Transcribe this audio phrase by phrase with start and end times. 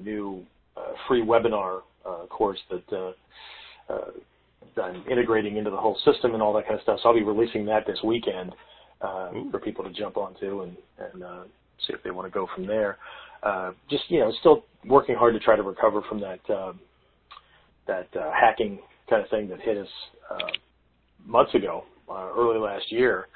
[0.00, 0.44] new
[1.08, 1.82] free webinar
[2.28, 2.82] course that
[4.82, 7.00] I'm integrating into the whole system and all that kind of stuff.
[7.02, 8.52] So I'll be releasing that this weekend
[9.00, 11.22] for people to jump onto and, and
[11.86, 12.98] see if they want to go from there.
[13.88, 16.40] just you know, still working hard to try to recover from that
[17.86, 19.88] that uh, hacking kind of thing that hit us
[20.30, 20.50] uh,
[21.24, 23.28] months ago, uh, early last year,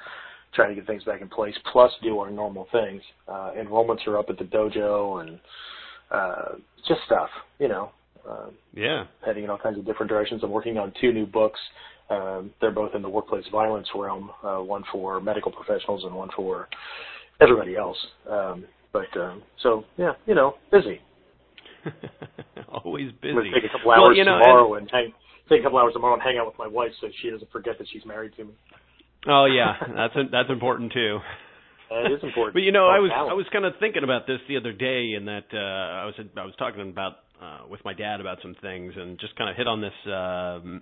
[0.53, 3.01] trying to get things back in place, plus do our normal things.
[3.27, 5.39] Uh, enrollments are up at the dojo and
[6.11, 6.55] uh,
[6.87, 7.91] just stuff, you know.
[8.27, 9.05] Uh, yeah.
[9.25, 10.41] Heading in all kinds of different directions.
[10.43, 11.59] I'm working on two new books.
[12.09, 16.29] Um, they're both in the workplace violence realm, uh, one for medical professionals and one
[16.35, 16.67] for
[17.41, 17.97] everybody else.
[18.29, 21.01] Um, but um, so yeah, you know, busy.
[22.69, 23.29] Always busy.
[23.29, 25.13] I'm gonna take a couple hours well, you know, tomorrow and, and hang
[25.49, 27.77] take a couple hours tomorrow and hang out with my wife so she doesn't forget
[27.77, 28.53] that she's married to me.
[29.27, 31.19] Oh yeah, that's a, that's important too.
[31.91, 32.53] Uh, it is important.
[32.55, 35.13] but you know, I was I was kind of thinking about this the other day,
[35.15, 38.55] and that uh, I was I was talking about uh, with my dad about some
[38.61, 40.81] things, and just kind of hit on this um,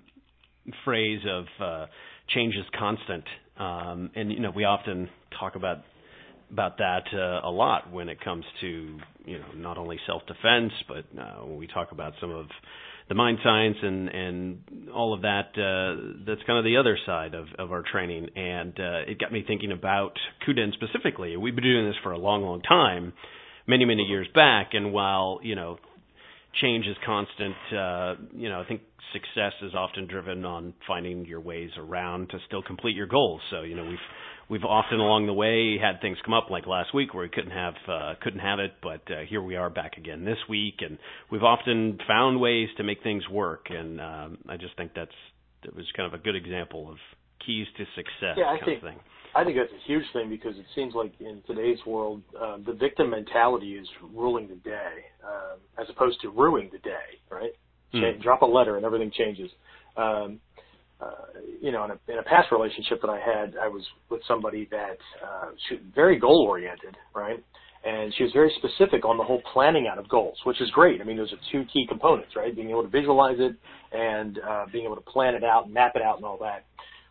[0.83, 1.85] phrase of uh,
[2.29, 3.23] change is constant.
[3.57, 5.77] Um, and you know, we often talk about
[6.51, 10.71] about that uh, a lot when it comes to you know not only self defense,
[10.87, 12.47] but uh, when we talk about some of
[13.07, 15.49] the mind science and and all of that.
[15.55, 19.31] Uh, that's kind of the other side of of our training, and uh, it got
[19.31, 20.13] me thinking about
[20.47, 21.37] Kuden specifically.
[21.37, 23.13] We've been doing this for a long, long time,
[23.67, 25.77] many, many years back, and while you know
[26.61, 27.55] change is constant.
[27.71, 28.81] Uh, you know, I think
[29.13, 33.41] success is often driven on finding your ways around to still complete your goals.
[33.51, 33.97] So, you know, we've
[34.49, 37.51] we've often along the way had things come up like last week where we couldn't
[37.51, 40.97] have uh, couldn't have it, but uh, here we are back again this week, and
[41.31, 43.67] we've often found ways to make things work.
[43.69, 45.11] And um, I just think that's
[45.63, 46.97] it was kind of a good example of
[47.45, 48.99] keys to success yeah, I kind think, of thing.
[49.35, 52.73] I think that's a huge thing because it seems like in today's world, uh, the
[52.73, 57.51] victim mentality is ruling the day, uh, as opposed to ruining the day, right?
[57.93, 58.21] Mm.
[58.21, 59.49] Drop a letter and everything changes.
[59.97, 60.39] Um,
[61.01, 61.11] uh,
[61.61, 64.67] you know, in a, in a past relationship that I had, I was with somebody
[64.71, 67.43] that uh, she, very goal oriented, right?
[67.83, 71.01] And she was very specific on the whole planning out of goals, which is great.
[71.01, 72.55] I mean, those are two key components, right?
[72.55, 73.55] Being able to visualize it
[73.91, 76.65] and uh, being able to plan it out, and map it out, and all that.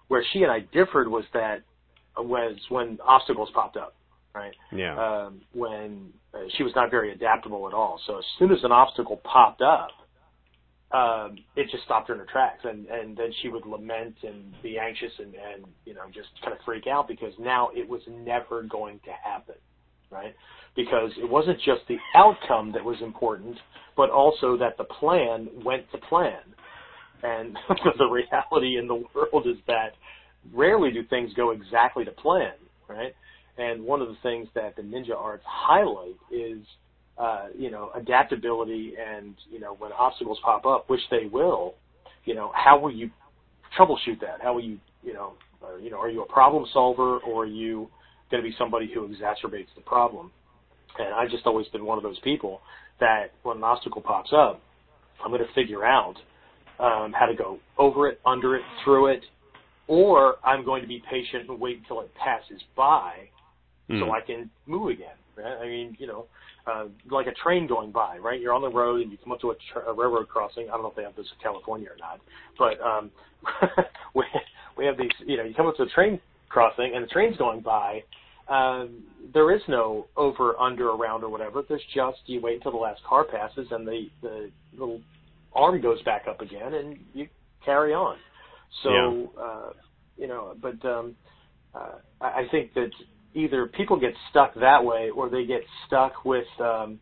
[0.08, 1.62] Where she and I differed was that
[2.16, 3.94] was when obstacles popped up,
[4.34, 4.52] right?
[4.72, 4.96] Yeah.
[4.98, 8.00] Um, when uh, she was not very adaptable at all.
[8.06, 9.90] So as soon as an obstacle popped up,
[10.92, 14.54] um, it just stopped her in her tracks, and and then she would lament and
[14.62, 18.02] be anxious and and you know just kind of freak out because now it was
[18.08, 19.56] never going to happen,
[20.10, 20.34] right?
[20.76, 23.56] Because it wasn't just the outcome that was important,
[23.96, 26.40] but also that the plan went to plan.
[27.22, 27.56] And
[27.98, 29.94] the reality in the world is that
[30.52, 32.52] rarely do things go exactly to plan,
[32.88, 33.14] right?
[33.56, 36.58] And one of the things that the ninja arts highlight is,
[37.18, 41.74] uh, you know, adaptability and, you know, when obstacles pop up, which they will,
[42.24, 43.10] you know, how will you
[43.78, 44.40] troubleshoot that?
[44.42, 47.46] How will you, you know, uh, you know, are you a problem solver or are
[47.46, 47.88] you
[48.30, 50.30] going to be somebody who exacerbates the problem?
[50.98, 52.60] And I've just always been one of those people
[53.00, 54.60] that when an obstacle pops up,
[55.24, 56.14] I'm going to figure out
[56.78, 59.22] um, how to go over it, under it, through it,
[59.86, 63.28] or I'm going to be patient and wait until it passes by
[63.90, 64.00] mm.
[64.00, 64.12] so.
[64.12, 65.14] I can move again.
[65.36, 65.56] Right?
[65.60, 66.26] I mean, you know,
[66.66, 68.40] uh, like a train going by, right?
[68.40, 70.68] You're on the road and you come up to a, tra- a railroad crossing.
[70.68, 72.20] I don't know if they have this in California or not,
[72.58, 73.10] but um,
[74.12, 74.26] when,
[74.76, 77.36] we have these, you know, you come up to the train crossing and the train's
[77.36, 78.02] going by.
[78.48, 79.02] Um,
[79.32, 81.62] there is no over, under, around, or whatever.
[81.66, 85.00] There's just you wait until the last car passes and the the little
[85.54, 87.26] arm goes back up again and you
[87.64, 88.16] carry on.
[88.82, 89.42] So, yeah.
[89.42, 89.72] uh,
[90.18, 91.14] you know, but um,
[91.74, 92.90] uh, I think that
[93.34, 97.00] either people get stuck that way or they get stuck with, um,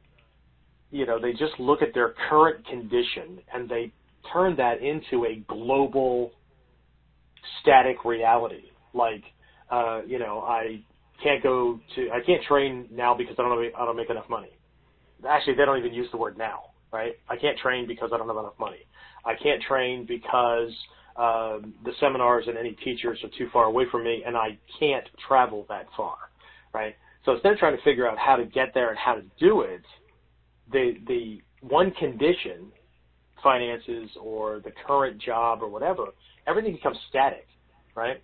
[0.91, 3.93] you know, they just look at their current condition and they
[4.33, 6.33] turn that into a global
[7.61, 8.71] static reality.
[8.95, 9.23] Like,
[9.71, 10.83] uh, you know, I
[11.23, 14.51] can't go to, I can't train now because I don't, I don't make enough money.
[15.29, 16.61] Actually, they don't even use the word now,
[16.93, 17.13] right?
[17.29, 18.87] I can't train because I don't have enough money.
[19.25, 20.71] I can't train because
[21.17, 25.05] um, the seminars and any teachers are too far away from me, and I can't
[25.27, 26.17] travel that far,
[26.73, 26.95] right?
[27.25, 29.63] So instead of trying to figure out how to get there and how to do
[29.63, 29.83] it,
[30.73, 32.73] the the one condition,
[33.43, 36.07] finances or the current job or whatever,
[36.47, 37.47] everything becomes static,
[37.95, 38.23] right?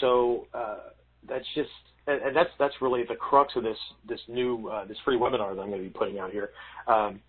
[0.00, 0.90] So uh,
[1.28, 1.70] that's just
[2.06, 5.54] and, and that's that's really the crux of this this new uh, this free webinar
[5.54, 6.50] that I'm going to be putting out here.
[6.86, 7.20] Um,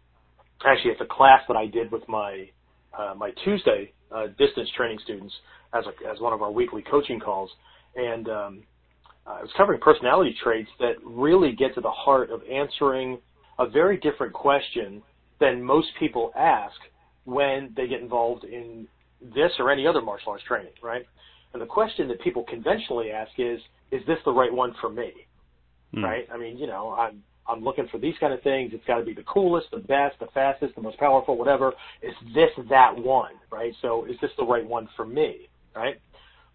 [0.65, 2.49] actually, it's a class that I did with my
[2.97, 5.33] uh, my Tuesday uh, distance training students
[5.73, 7.49] as a, as one of our weekly coaching calls,
[7.95, 8.63] and um,
[9.25, 13.19] uh, I was covering personality traits that really get to the heart of answering
[13.59, 15.01] a very different question
[15.39, 16.75] than most people ask
[17.25, 18.87] when they get involved in
[19.21, 21.05] this or any other martial arts training, right?
[21.53, 23.59] And the question that people conventionally ask is,
[23.91, 25.11] is this the right one for me?
[25.95, 26.03] Mm.
[26.03, 26.27] Right?
[26.33, 28.71] I mean, you know, I'm I'm looking for these kind of things.
[28.73, 31.73] It's got to be the coolest, the best, the fastest, the most powerful, whatever.
[32.01, 33.73] Is this that one, right?
[33.81, 35.95] So is this the right one for me, right?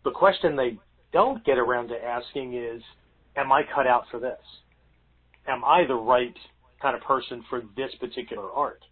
[0.05, 0.79] The question they
[1.13, 2.83] don't get around to asking is,
[3.37, 4.39] am I cut out for this?
[5.47, 6.35] Am I the right
[6.81, 8.83] kind of person for this particular art?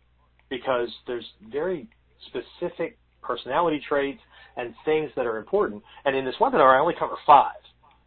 [0.48, 1.88] Because there's very
[2.26, 4.20] specific personality traits
[4.56, 5.82] and things that are important.
[6.04, 7.56] And in this webinar, I only cover five,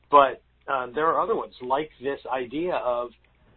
[0.09, 0.41] but
[0.71, 3.09] um, there are other ones like this idea of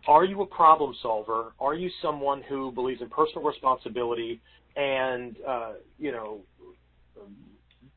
[0.07, 1.53] are you a problem solver?
[1.61, 4.41] Are you someone who believes in personal responsibility
[4.77, 6.41] and uh, you know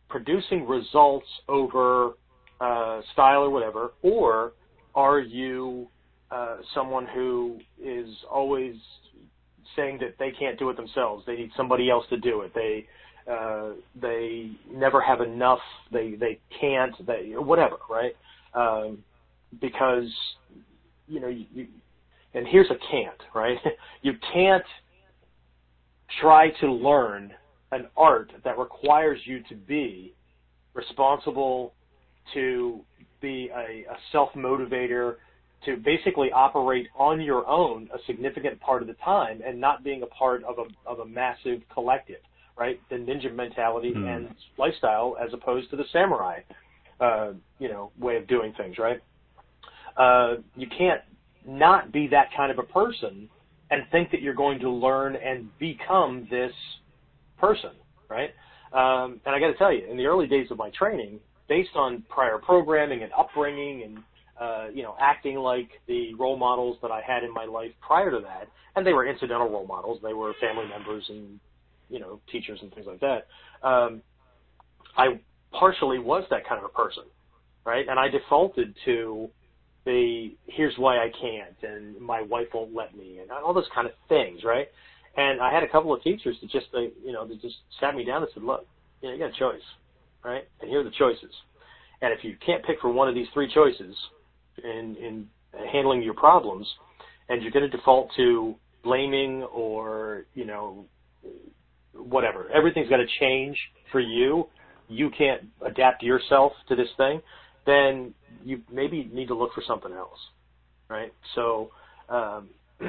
[0.10, 2.14] producing results over
[2.62, 4.54] uh, style or whatever, or
[4.94, 5.88] are you
[6.32, 8.76] uh, someone who is always
[9.76, 11.24] saying that they can't do it themselves?
[11.26, 12.54] They need somebody else to do it.
[12.54, 12.86] They
[13.32, 15.60] uh, they never have enough.
[15.92, 16.94] They they can't.
[17.06, 18.16] They whatever, right?
[18.54, 19.00] Um,
[19.60, 20.14] because
[21.08, 21.68] you know you, you
[22.36, 23.58] and here's a can't, right?
[24.02, 24.64] you can't
[26.22, 27.34] try to learn
[27.72, 30.14] an art that requires you to be
[30.74, 31.74] responsible,
[32.34, 32.82] to
[33.22, 35.16] be a, a self-motivator,
[35.66, 40.04] to basically operate on your own a significant part of the time and not being
[40.04, 42.22] a part of a, of a massive collective,
[42.58, 42.80] right?
[42.90, 44.06] The ninja mentality hmm.
[44.06, 46.42] and lifestyle as opposed to the samurai,
[47.00, 49.02] uh, you know, way of doing things, right?
[49.98, 51.02] Uh, you can't
[51.48, 53.30] not be that kind of a person
[53.72, 56.52] and think that you're going to learn and become this
[57.40, 57.72] person,
[58.10, 58.32] right?
[58.74, 61.76] Um, and I got to tell you, in the early days of my training, based
[61.76, 64.00] on prior programming and upbringing and
[64.40, 68.12] uh, you know acting like the role models that I had in my life prior
[68.12, 71.40] to that, and they were incidental role models, they were family members and
[71.90, 73.28] you know teachers and things like that.
[73.66, 74.02] Um,
[74.98, 75.20] I
[75.52, 77.04] partially was that kind of a person,
[77.66, 77.88] right?
[77.88, 79.30] And I defaulted to
[79.86, 83.88] the here's why I can't and my wife won't let me and all those kind
[83.88, 84.68] of things, right?
[85.16, 87.96] And I had a couple of teachers that just they you know they just sat
[87.96, 88.66] me down and said, look,
[89.02, 89.64] you, know, you got a choice,
[90.24, 90.48] right?
[90.60, 91.34] And here are the choices.
[92.02, 93.96] And if you can't pick from one of these three choices
[94.64, 95.28] in in
[95.72, 96.68] handling your problems,
[97.30, 100.86] and you're going to default to blaming or you know
[101.94, 103.58] whatever, everything's got to change
[103.92, 104.48] for you.
[104.88, 107.22] You can't adapt yourself to this thing
[107.66, 110.20] then you maybe need to look for something else,
[110.90, 111.14] right?
[111.34, 111.72] So,
[112.10, 112.50] um,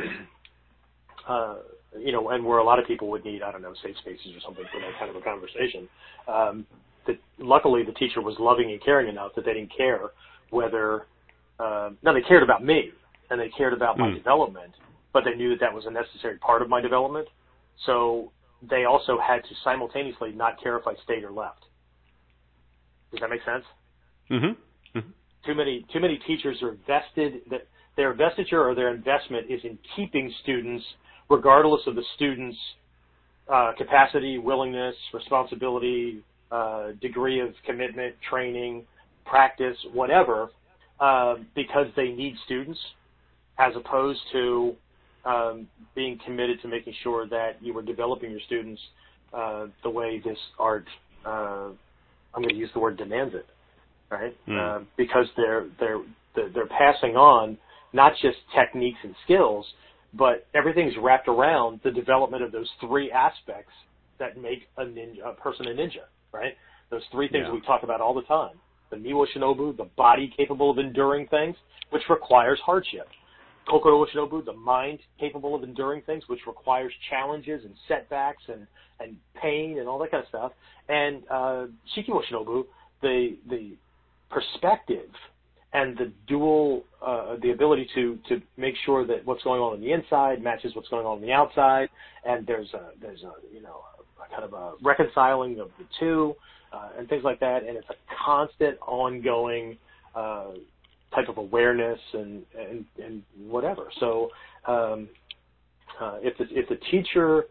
[1.29, 1.57] uh,
[1.99, 4.33] you know, and where a lot of people would need, I don't know, safe spaces
[4.35, 5.89] or something for that kind of a conversation.
[6.29, 6.67] Um,
[7.07, 10.11] that luckily the teacher was loving and caring enough that they didn't care
[10.51, 11.07] whether,
[11.59, 12.91] uh, no, they cared about me
[13.31, 14.17] and they cared about my hmm.
[14.17, 14.73] development,
[15.13, 17.29] but they knew that that was a necessary part of my development.
[17.87, 18.33] So
[18.69, 21.65] they also had to simultaneously not care if I stayed or left.
[23.11, 23.65] Does that make sense?
[24.31, 24.61] Mm-hmm.
[24.97, 25.11] Mm-hmm.
[25.45, 29.79] Too many too many teachers are vested that their investiture or their investment is in
[29.95, 30.85] keeping students,
[31.31, 32.59] regardless of the student's
[33.53, 38.85] uh, capacity, willingness, responsibility, uh, degree of commitment, training,
[39.25, 40.51] practice, whatever,
[41.01, 42.79] uh, because they need students,
[43.59, 44.75] as opposed to
[45.25, 48.81] um, being committed to making sure that you are developing your students
[49.33, 50.87] uh, the way this art,
[51.25, 51.69] uh,
[52.35, 53.47] I'm going to use the word demands it
[54.11, 54.37] right?
[54.49, 54.81] Mm.
[54.81, 56.01] Uh, because they're they're
[56.35, 57.59] they're they're passing on
[57.93, 59.67] not just techniques and skills,
[60.15, 63.73] but everything's wrapped around the development of those three aspects
[64.19, 66.55] that make a ninja a person a ninja, right?
[66.91, 67.53] Those three things Yeah.
[67.55, 68.59] we talk about all the time.
[68.91, 71.57] The Miwa Shinobu, the body capable of enduring things,
[71.91, 73.09] which requires hardship.
[73.69, 78.67] Kokoro Shinobu, the mind capable of enduring things, which requires challenges and setbacks and,
[79.01, 80.53] and pain and all that kind of stuff.
[80.89, 82.65] And uh, Shinobu,
[83.03, 83.77] the the
[84.31, 85.11] perspective
[85.73, 89.81] and the dual uh, the ability to to make sure that what's going on on
[89.81, 91.89] the inside matches what's going on on the outside,
[92.25, 93.81] and there's a there's a you know
[94.25, 96.35] a kind of a reconciling of the two
[96.73, 99.77] uh, and things like that, and it's a constant ongoing
[100.15, 100.53] uh,
[101.15, 103.89] type of awareness and and and whatever.
[104.01, 104.31] So
[104.67, 105.09] um,
[106.01, 107.45] uh, if the if the teacher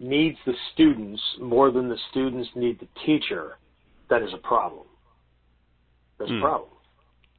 [0.00, 3.56] needs the students more than the students need the teacher,
[4.10, 4.87] that is a problem.
[6.18, 6.38] There's Hmm.
[6.38, 6.70] a problem,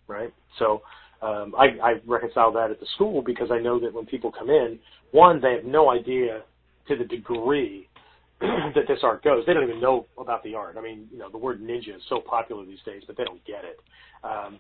[0.08, 0.34] right?
[0.58, 0.82] So
[1.22, 4.50] um, I, I reconcile that at the school because I know that when people come
[4.50, 4.80] in,
[5.12, 6.44] one, they have no idea
[6.88, 7.88] to the degree
[8.42, 9.46] that this art goes.
[9.46, 10.78] They don't even know about the art.
[10.78, 13.44] I mean, you know, the word ninja is so popular these days, but they don't
[13.46, 13.80] get it.
[14.24, 14.60] Um,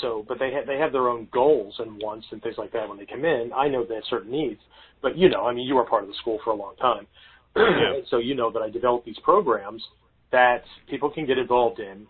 [0.00, 2.88] so, but they have they have their own goals and wants and things like that
[2.88, 3.50] when they come in.
[3.54, 4.60] I know they have certain needs,
[5.02, 7.06] but you know, I mean, you were part of the school for a long time,
[7.56, 8.00] Yeah.
[8.10, 9.82] so you know that I develop these programs
[10.30, 12.06] that people can get involved in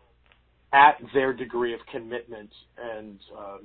[0.72, 2.50] at their degree of commitment
[2.82, 3.60] and um,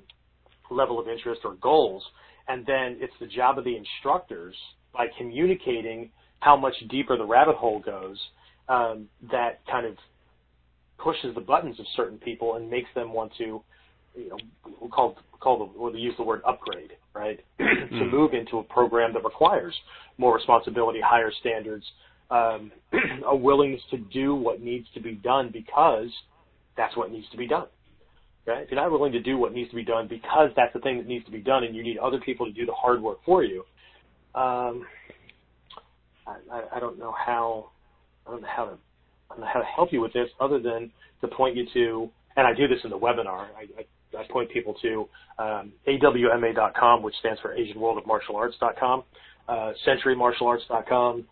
[0.72, 2.04] level of interest or goals,
[2.48, 4.56] and then it's the job of the instructors
[4.94, 8.18] by communicating how much deeper the rabbit hole goes
[8.70, 9.96] um, that kind of
[10.98, 13.62] pushes the buttons of certain people and makes them want to,
[14.16, 14.38] you know,
[14.80, 17.40] we'll call call the or they use the word upgrade, right?
[17.58, 18.12] to Mm.
[18.12, 19.76] move into a program that requires
[20.18, 21.86] more responsibility, higher standards,
[22.30, 22.72] um,
[23.26, 26.10] a willingness to do what needs to be done because
[26.78, 27.68] that's what needs to be done.
[28.48, 28.62] Okay?
[28.64, 30.98] If you're not willing to do what needs to be done because that's the thing
[30.98, 33.20] that needs to be done, and you need other people to do the hard work
[33.26, 33.64] for you,
[34.36, 34.86] um,
[36.28, 37.70] I, I, I don't know how
[38.26, 40.60] I don't know how to I don't know how to help you with this other
[40.60, 43.48] than to point you to, and I do this in the webinar.
[43.58, 45.08] I, I, I point people to
[45.40, 49.04] um, awma.com, which stands for Asian World of Martial Arts.com,
[49.48, 51.26] uh, CenturyMartialArts.com,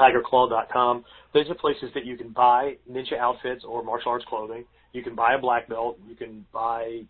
[0.00, 1.04] TigerClaw.com.
[1.34, 4.64] Those are places that you can buy ninja outfits or martial arts clothing.
[4.94, 5.98] You can buy a black belt.
[6.08, 7.02] You can buy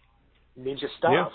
[0.58, 1.28] ninja stuff, Yeah.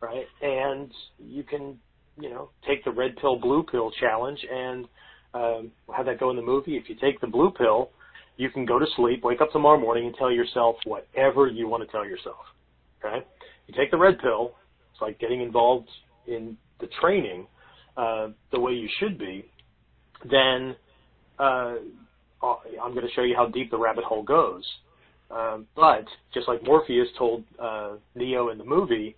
[0.00, 0.26] right?
[0.40, 1.78] And you can,
[2.18, 4.88] you know, take the red pill, blue pill challenge and
[5.34, 6.76] um, have that go in the movie.
[6.76, 7.90] If you take the blue pill,
[8.38, 11.84] you can go to sleep, wake up tomorrow morning, and tell yourself whatever you want
[11.84, 12.38] to tell yourself.
[13.04, 13.24] Okay?
[13.66, 14.54] You take the red pill.
[14.92, 15.88] It's like getting involved
[16.26, 17.46] in the training
[17.98, 19.44] uh, the way you should be.
[20.30, 20.74] Then
[21.38, 21.74] uh,
[22.42, 24.64] I'm going to show you how deep the rabbit hole goes.
[25.30, 29.16] Um, but just like Morpheus told uh, Neo in the movie,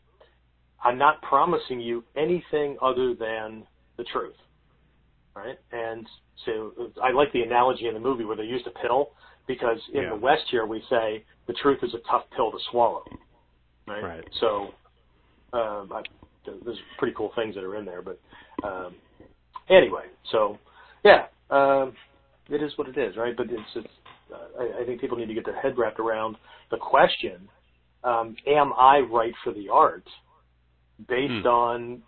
[0.85, 3.65] I'm not promising you anything other than
[3.97, 4.35] the truth,
[5.35, 5.59] right?
[5.71, 6.07] And
[6.45, 9.11] so I like the analogy in the movie where they used a pill
[9.47, 10.11] because in Yeah.
[10.11, 13.05] the West here we say the truth is a tough pill to swallow,
[13.87, 14.03] right?
[14.03, 14.25] Right.
[14.41, 14.75] So
[15.53, 16.03] um, I,
[16.45, 18.19] there's pretty cool things that are in there, but
[18.65, 18.97] um,
[19.69, 20.59] anyway, so
[21.05, 21.95] yeah, um,
[22.49, 23.37] it is what it is, right?
[23.37, 23.89] But it's, it's
[24.59, 26.37] I, I think people need to get their head wrapped around
[26.71, 27.49] the question:
[28.05, 30.05] um, Am I right for the art
[31.09, 31.47] based Hmm.
[31.47, 32.03] on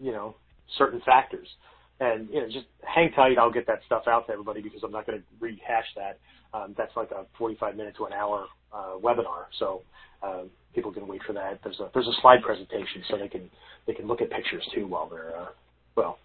[0.00, 0.36] you know
[0.78, 1.48] certain factors?
[2.00, 3.38] And you know, just hang tight.
[3.38, 6.18] I'll get that stuff out to everybody because I'm not going to rehash that.
[6.52, 9.82] Um, that's like a 45 minute to an hour uh, webinar, so
[10.22, 11.60] um, people can wait for that.
[11.62, 13.48] There's a there's a slide presentation, so they can
[13.86, 15.48] they can look at pictures too while they're uh,
[15.96, 16.18] well.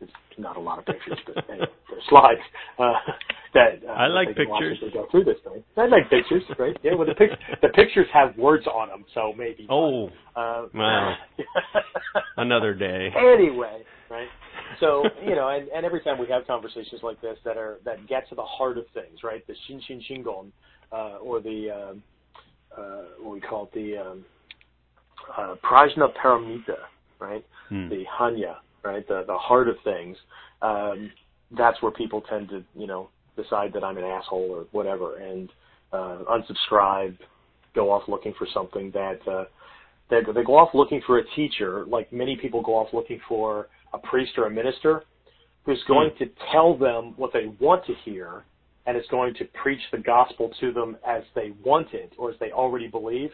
[0.00, 2.40] It's not a lot of pictures, but anyway, there's slides
[2.78, 2.92] uh,
[3.54, 4.92] that uh, I like watch pictures.
[4.92, 5.64] go through this thing.
[5.76, 6.76] I like pictures, right?
[6.82, 9.66] Yeah, well, the pic- the pictures have words on them, so maybe.
[9.68, 11.16] Oh, uh, wow.
[12.36, 13.10] another day.
[13.16, 14.28] anyway, right?
[14.80, 18.06] So you know, and, and every time we have conversations like this that are that
[18.06, 19.44] get to the heart of things, right?
[19.46, 20.52] The shin shin shingon,
[20.92, 22.02] uh, or the um,
[22.76, 24.24] uh, what we call it, the um,
[25.36, 26.76] uh, prajna paramita,
[27.18, 27.44] right?
[27.68, 27.88] Hmm.
[27.88, 29.06] The hanya, right?
[29.06, 30.16] The the heart of things.
[30.62, 31.10] Um,
[31.56, 35.50] that's where people tend to, you know, decide that I'm an asshole or whatever, and
[35.92, 37.16] uh, unsubscribe,
[37.74, 39.44] go off looking for something that uh,
[40.10, 43.68] they they go off looking for a teacher, like many people go off looking for
[43.92, 45.02] a priest or a minister
[45.64, 48.44] who's going to tell them what they want to hear
[48.86, 52.36] and is going to preach the gospel to them as they want it or as
[52.40, 53.30] they already believe.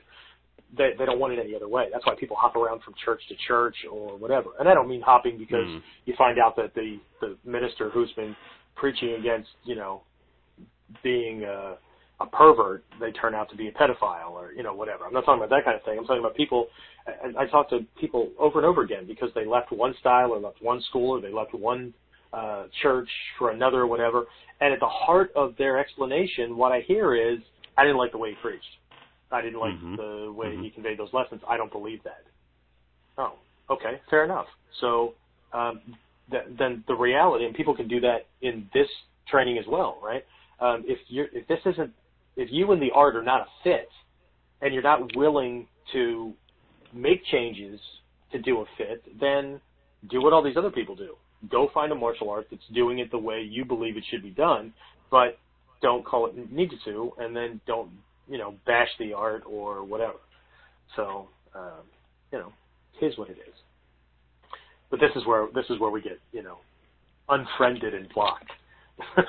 [0.77, 1.87] They, they don't want it any other way.
[1.93, 4.51] That's why people hop around from church to church or whatever.
[4.59, 5.83] And I don't mean hopping because Mm.
[6.07, 8.35] you find out that the, the minister who's been
[8.75, 10.03] preaching against, you know,
[11.03, 11.77] being, uh,
[12.21, 15.05] a pervert, they turn out to be a pedophile or you know whatever.
[15.05, 15.99] I'm not talking about that kind of thing.
[15.99, 16.69] I'm talking about people.
[17.09, 20.39] I, I talk to people over and over again because they left one style or
[20.39, 21.93] left one school or they left one
[22.33, 24.27] uh, church for another or whatever.
[24.61, 27.41] And at the heart of their explanation, what I hear is,
[27.77, 28.65] I didn't like the way he preached.
[29.35, 29.97] I didn't like mm-hmm.
[29.97, 30.63] the way mm-hmm.
[30.63, 31.41] he conveyed those lessons.
[31.49, 32.23] I don't believe that.
[33.19, 33.35] Oh,
[33.69, 34.47] okay, fair enough.
[34.81, 35.15] So
[35.53, 35.81] um,
[36.31, 38.89] th- then the reality, and people can do that in this
[39.29, 40.25] training as well, right?
[40.61, 41.93] Um, if you if this isn't
[42.37, 43.89] if you and the art are not a fit,
[44.61, 46.33] and you're not willing to
[46.93, 47.81] make changes
[48.33, 49.61] to do a fit, then
[50.11, 51.15] do what all these other people do.
[51.51, 54.31] Go find a martial art that's doing it the way you believe it should be
[54.31, 54.73] done,
[55.11, 55.39] but
[55.83, 57.91] don't call it ninjutsu, and then don't
[58.29, 60.19] you know bash the art or whatever.
[60.97, 61.85] So um,
[62.33, 62.53] you know,
[62.99, 63.55] here's what it is.
[64.91, 66.59] But this is where this is where we get you know
[67.29, 68.51] unfriended and blocked.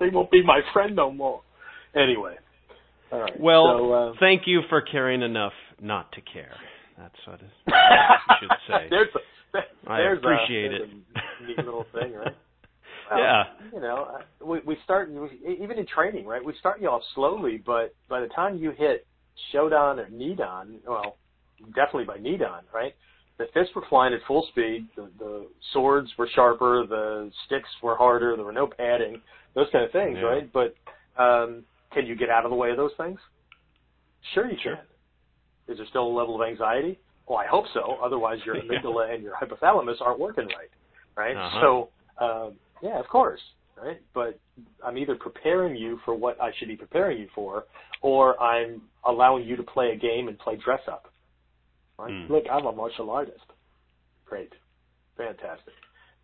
[0.00, 1.42] they won't be my friend no more.
[1.94, 2.34] Anyway.
[3.12, 3.38] All right.
[3.38, 6.56] Well, so, uh, thank you for caring enough not to care.
[6.98, 7.72] That's what it, you
[8.40, 8.86] should say.
[8.90, 9.58] there's a,
[9.90, 10.82] I there's appreciate a, it.
[10.82, 12.34] A neat little thing, right?
[13.10, 13.44] Yeah.
[13.72, 16.44] You know, uh, we we start even in training, right?
[16.44, 19.06] We start you off slowly, but by the time you hit
[19.52, 21.16] Shodan or Nidan, well,
[21.74, 22.94] definitely by Nidan, right?
[23.38, 24.86] The fists were flying at full speed.
[24.94, 26.86] The, the swords were sharper.
[26.88, 28.36] The sticks were harder.
[28.36, 29.20] There were no padding.
[29.54, 30.26] Those kind of things, yeah.
[30.26, 30.52] right?
[30.52, 30.74] But
[31.20, 33.18] um, can you get out of the way of those things?
[34.34, 34.76] Sure, you sure.
[34.76, 34.84] can.
[35.72, 36.98] Is there still a level of anxiety?
[37.26, 37.96] Well, I hope so.
[38.04, 40.70] Otherwise, your amygdala and your hypothalamus aren't working right,
[41.16, 41.36] right?
[41.36, 41.60] Uh-huh.
[41.60, 42.52] So, um,
[42.84, 43.40] yeah, of course,
[43.82, 44.00] right?
[44.12, 44.38] But
[44.84, 47.64] I'm either preparing you for what I should be preparing you for,
[48.02, 51.06] or I'm allowing you to play a game and play dress up.
[51.98, 52.12] Right?
[52.12, 52.28] Mm.
[52.28, 53.40] Look, I'm a martial artist.
[54.26, 54.52] Great,
[55.16, 55.72] fantastic.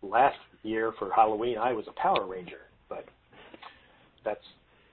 [0.03, 3.05] Last year for Halloween, I was a Power Ranger, but
[4.23, 4.43] that's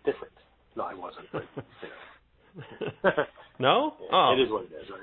[0.07, 0.33] different.
[0.75, 1.27] No, I wasn't.
[1.33, 1.43] But,
[1.83, 3.25] you know.
[3.59, 3.95] no?
[4.01, 4.35] Yeah, oh.
[4.37, 5.01] It is what it is, right?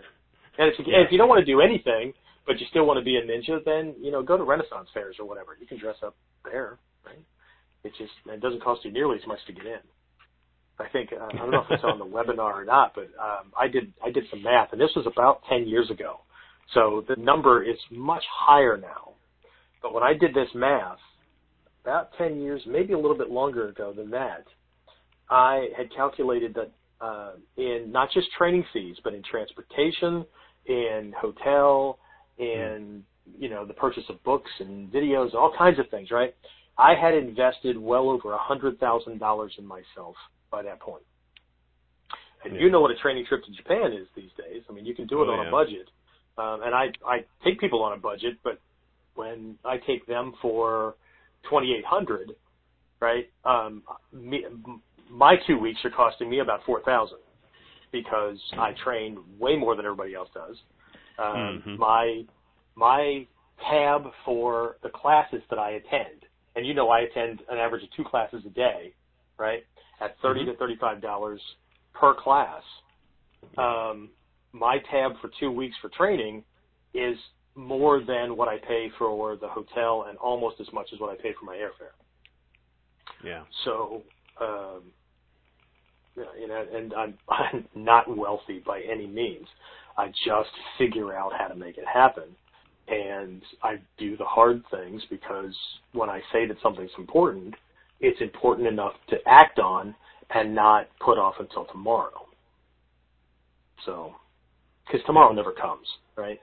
[0.58, 1.04] And if, you, yeah.
[1.06, 2.14] if you don't want to do anything,
[2.46, 5.18] but you still want to be a ninja, then you know go to Renaissance fairs
[5.20, 5.58] or whatever.
[5.60, 7.20] You can dress up there, right?
[7.84, 9.80] It just it doesn't cost you nearly as much to get in.
[10.80, 13.52] I think uh, I don't know if it's on the webinar or not, but um,
[13.58, 16.22] I did I did some math, and this was about ten years ago.
[16.74, 19.14] So the number is much higher now.
[19.82, 20.98] But when I did this math,
[21.84, 24.46] about ten years, maybe a little bit longer ago than that,
[25.30, 30.26] I had calculated that uh, in not just training fees, but in transportation,
[30.66, 32.00] in hotel,
[32.38, 33.04] in
[33.40, 36.12] you know the purchase of books and videos, all kinds of things.
[36.12, 36.36] Right?
[36.78, 40.16] I had invested well over a hundred thousand dollars in myself
[40.52, 41.04] by that point.
[42.44, 42.62] And Yeah.
[42.62, 44.62] you know what a training trip to Japan is these days.
[44.70, 45.48] I mean, you can do it Oh, on yeah.
[45.48, 45.90] a budget.
[46.38, 48.60] Um, and I I take people on a budget, but
[49.16, 50.96] when I take them for
[51.44, 52.36] twenty eight hundred,
[53.00, 53.30] right?
[53.46, 57.20] Um, me, m- my two weeks are costing me about four thousand
[57.92, 60.58] because I train way more than everybody else does.
[61.18, 61.78] Um, Mhm.
[61.78, 62.26] My
[62.76, 63.28] my
[63.70, 66.26] tab for the classes that I attend,
[66.56, 68.94] and you know I attend an average of two classes a day,
[69.38, 69.66] right?
[70.02, 70.46] At 30 Mhm.
[70.48, 71.42] to thirty five dollars
[71.94, 72.64] per class.
[73.58, 74.12] Um,
[74.54, 76.44] my tab for two weeks for training
[76.94, 77.18] is
[77.56, 81.22] more than what I pay for the hotel and almost as much as what I
[81.22, 81.96] pay for my airfare.
[83.24, 83.44] Yeah.
[83.64, 84.04] So,
[84.42, 84.84] um,
[86.16, 89.48] you know, and I'm, I'm not wealthy by any means.
[89.98, 92.36] I just figure out how to make it happen.
[92.88, 95.56] And I do the hard things because
[95.94, 97.56] when I say that something's important,
[98.00, 99.96] it's important enough to act on
[100.32, 102.28] and not put off until tomorrow.
[103.86, 104.16] So,
[104.86, 106.40] because tomorrow never comes, right?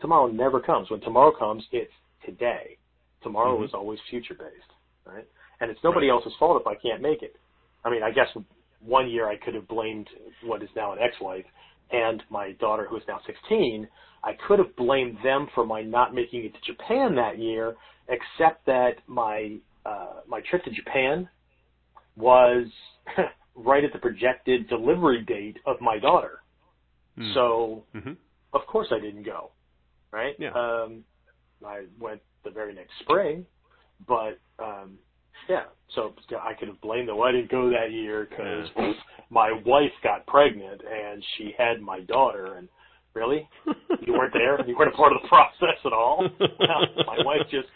[0.00, 0.90] Tomorrow never comes.
[0.90, 1.92] When tomorrow comes, it's
[2.24, 2.76] today.
[3.22, 3.64] Tomorrow Mhm.
[3.64, 4.72] is always future based,
[5.04, 5.26] right?
[5.60, 7.36] And it's nobody else's fault if I can't make it.
[7.84, 8.28] I mean, I guess
[8.80, 10.08] one year I could have blamed
[10.42, 11.46] what is now an ex-wife
[11.92, 13.86] and my daughter who is now 16.
[14.24, 17.76] I could have blamed them for my not making it to Japan that year,
[18.08, 21.28] except that my uh, my trip to Japan
[22.16, 22.66] was
[23.56, 26.40] right at the projected delivery date of my daughter.
[27.18, 27.34] Mm.
[27.34, 28.16] So Mhm.
[28.52, 29.50] of course I didn't go,
[30.12, 30.36] right?
[30.38, 30.52] Yeah.
[30.52, 31.04] Um,
[31.64, 33.46] I went the very next spring,
[34.06, 34.98] but um,
[35.48, 35.64] yeah.
[35.94, 37.20] So I could have blamed them.
[37.20, 38.66] I didn't go that year because
[39.30, 42.54] my wife got pregnant and she had my daughter.
[42.56, 42.68] And
[43.14, 43.46] really,
[44.06, 44.64] you weren't there.
[44.66, 46.26] You weren't a part of the process at all.
[46.40, 47.68] Well, my wife just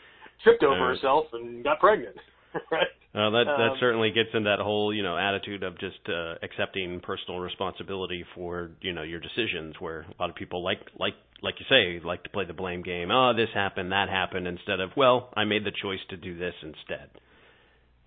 [0.43, 0.89] tripped over Yeah.
[0.95, 2.17] herself and got pregnant.
[2.71, 2.87] right?
[3.15, 6.37] Uh, that that Um, certainly gets in that whole you know attitude of just uh,
[6.43, 9.75] accepting personal responsibility for you know your decisions.
[9.79, 12.81] Where a lot of people like like like you say like to play the blame
[12.83, 13.11] game.
[13.11, 16.55] Oh, this happened, that happened, instead of well, I made the choice to do this
[16.63, 17.11] instead.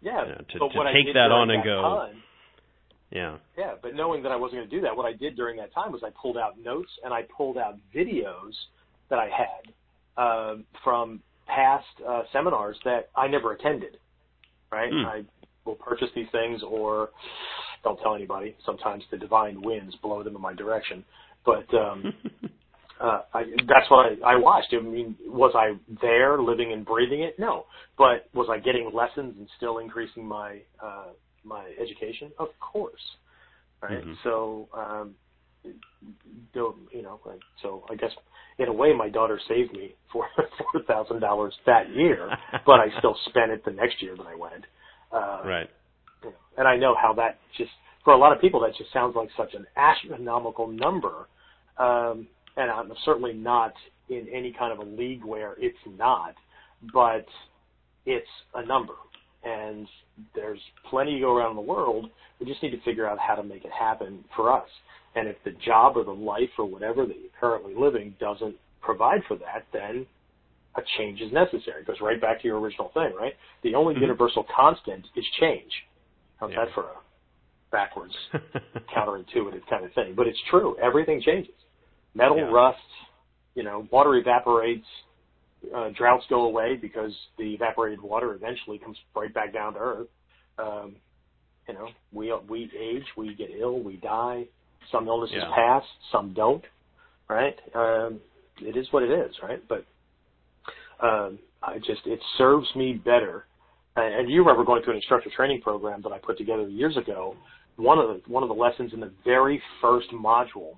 [0.01, 0.11] Yeah.
[0.11, 1.81] Know, to but to take that on and that go.
[1.81, 2.23] time-
[3.11, 3.37] Yeah.
[3.57, 5.73] Yeah, but knowing that I wasn't going to do that, what I did during that
[5.73, 8.53] time was I pulled out notes and I pulled out videos
[9.09, 13.97] that I had um, from past uh, seminars that I never attended.
[14.71, 14.91] Right?
[14.91, 15.05] Hmm.
[15.05, 15.23] I
[15.65, 17.09] will purchase these things or
[17.83, 18.55] don't tell anybody.
[18.65, 21.03] Sometimes the divine winds blow them in my direction.
[21.45, 22.13] But um,
[22.99, 24.73] uh, I, that's what I, I watched.
[24.73, 27.39] I mean, was I there, living and breathing it?
[27.39, 27.65] No.
[27.97, 31.07] But was I getting lessons and still increasing my uh,
[31.43, 32.31] my education?
[32.37, 33.01] Of course.
[33.81, 34.03] Right.
[34.03, 34.15] Mhm.
[34.23, 35.15] So, um,
[36.93, 38.11] you know, like, so I guess
[38.57, 42.29] in a way, my daughter saved me for four thousand dollars that year,
[42.65, 44.65] but I still spent it the next year that I went.
[45.11, 45.69] Uh, right.
[46.23, 47.71] you know, and I know how that just
[48.03, 51.27] for a lot of people that just sounds like such an astronomical number.
[51.77, 52.27] Um,
[52.59, 53.73] and I'm certainly not
[54.09, 56.35] in any kind of a league where it's not,
[56.93, 57.25] but
[58.05, 58.93] it's a number.
[59.43, 59.87] And
[60.35, 62.09] there's plenty to go around in the world.
[62.39, 64.67] We just need to figure out how to make it happen for us.
[65.15, 69.21] And if the job or the life or whatever that you're currently living doesn't provide
[69.27, 70.05] for that, then
[70.75, 71.81] a change is necessary.
[71.81, 73.35] It goes right back to your original thing, right?
[73.63, 74.01] The only Mhm.
[74.01, 75.71] universal constant is change.
[76.39, 76.65] How's Yeah.
[76.65, 76.95] that for a
[77.71, 78.15] backwards,
[78.93, 80.13] counterintuitive kind of thing?
[80.13, 80.77] But it's true.
[80.81, 81.55] Everything changes.
[82.13, 82.51] Metal Yeah.
[82.51, 82.81] rusts.
[83.55, 84.87] You know, water evaporates.
[85.75, 90.07] Uh, droughts go away because the evaporated water eventually comes right back down to earth.
[90.57, 90.95] Um,
[91.67, 94.47] you know, we we age, we get ill, we die.
[94.91, 95.53] Some illnesses Yeah.
[95.53, 96.63] pass, some don't.
[97.27, 97.59] Right?
[97.75, 98.21] Um,
[98.61, 99.61] it is what it is, right?
[99.67, 99.85] But
[101.01, 103.45] um, I just it serves me better.
[103.95, 106.95] And, and you remember going through an instructor training program that I put together years
[106.97, 107.35] ago.
[107.75, 110.77] One of the one of the lessons in the very first module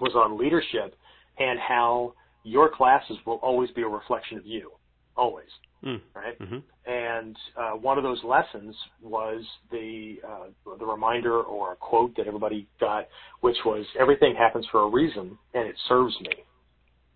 [0.00, 0.94] was on leadership
[1.38, 4.70] and how your classes will always be a reflection of you,
[5.16, 5.48] always,
[5.84, 6.00] Mm.
[6.14, 6.36] right?
[6.38, 12.14] hmm And uh, one of those lessons was the uh, the reminder or a quote
[12.16, 13.06] that everybody got,
[13.40, 16.32] which was everything happens for a reason and it serves me,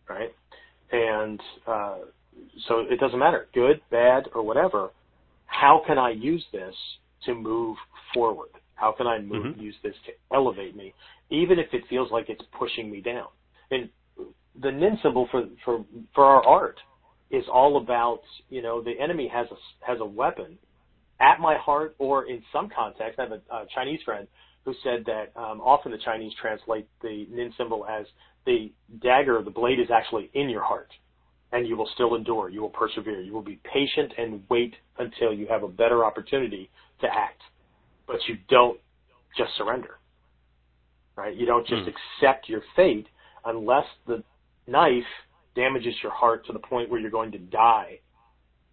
[0.09, 0.35] right?
[0.93, 1.99] And uh,
[2.67, 4.91] so it doesn't matter, good, bad, or whatever.
[5.47, 6.75] How can I use this
[7.25, 7.77] to move
[8.15, 8.51] forward?
[8.79, 9.61] How can I move, Mhm.
[9.61, 10.95] use this to elevate me,
[11.31, 13.29] even if it feels like it's pushing me down?
[13.71, 13.91] And
[14.55, 16.81] the nin symbol for for for our art
[17.31, 20.59] is all about you know the enemy has a has a weapon
[21.21, 23.19] at my heart or in some context.
[23.19, 24.29] I have a, a Chinese friend
[24.65, 28.07] who said that um, often the Chinese translate the nin symbol as
[28.47, 30.91] the dagger, the blade is actually in your heart,
[31.53, 32.49] and you will still endure.
[32.49, 33.21] You will persevere.
[33.21, 37.43] You will be patient and wait until you have a better opportunity to act.
[38.09, 38.81] But you don't
[39.37, 40.01] just surrender,
[41.17, 41.37] right?
[41.37, 41.91] You don't just Hmm.
[41.91, 43.07] accept your fate
[43.45, 44.25] unless the
[44.67, 45.07] knife
[45.55, 48.01] damages your heart to the point where you're going to die.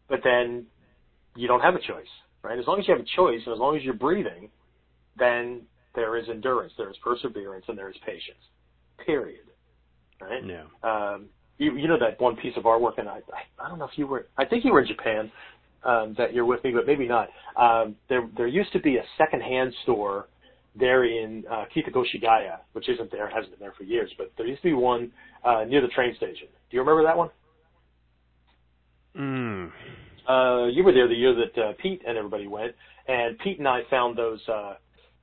[0.07, 0.65] But then
[1.35, 2.09] you don't have a choice,
[2.43, 2.57] right?
[2.57, 4.49] As long as you have a choice and as long as you're breathing,
[5.17, 8.43] then there is endurance, there is perseverance, and there is patience.
[9.05, 9.45] Period.
[10.21, 10.43] Right?
[10.45, 10.65] Yeah.
[10.83, 13.85] Um, you, you know that one piece of artwork, and I, I, I don't know
[13.85, 15.31] if you were, I think you were in Japan,
[15.85, 17.29] um, that you're with me, but maybe not.
[17.55, 20.27] Um, there, there used to be a secondhand store
[20.77, 24.61] there in uh, Kitakoshigaya, which isn't there, hasn't been there for years, but there used
[24.61, 25.11] to be one
[25.43, 26.47] uh, near the train station.
[26.69, 27.29] Do you remember that one?
[29.17, 29.71] Mm.
[30.27, 32.73] Uh, you were there the year that uh, Pete and everybody went,
[33.07, 34.73] and Pete and I found those uh,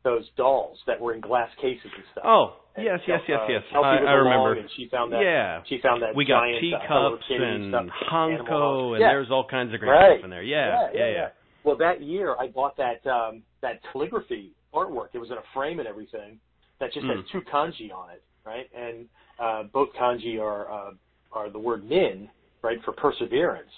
[0.04, 2.24] those dolls that were in glass cases and stuff.
[2.26, 3.62] Oh, And yes, yes, yes, uh, yes.
[3.72, 4.54] I, I remember.
[4.54, 5.22] And she found that.
[5.22, 5.62] yeah.
[5.68, 6.14] She found that.
[6.14, 7.72] We got uh, teacups and
[8.10, 9.08] Hanko, and Yeah.
[9.08, 10.18] there's all kinds of great Right.
[10.18, 10.42] stuff in there.
[10.42, 11.28] Yeah, yeah, yeah.
[11.64, 15.08] Well, that year I bought that um, that calligraphy artwork.
[15.14, 16.40] It was in a frame and everything
[16.80, 17.16] that just Mm.
[17.16, 18.68] has two kanji on it, right?
[18.76, 19.06] And
[19.38, 20.90] uh, both kanji are uh,
[21.32, 22.28] are the word nin,
[22.62, 23.70] right, for perseverance.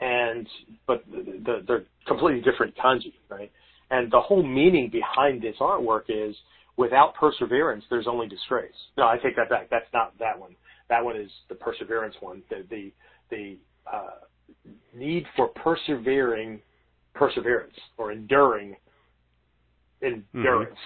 [0.00, 0.46] And
[0.86, 3.50] but the, the, they're completely different kanji, right?
[3.90, 6.34] And the whole meaning behind this artwork is
[6.76, 8.70] without perseverance, there's only disgrace.
[8.96, 9.68] No, I take that back.
[9.70, 10.54] That's not that one.
[10.88, 12.42] That one is the perseverance one.
[12.50, 12.92] The the
[13.30, 13.56] the
[13.90, 14.24] uh,
[14.94, 16.60] need for persevering
[17.14, 18.76] perseverance or enduring
[20.02, 20.78] endurance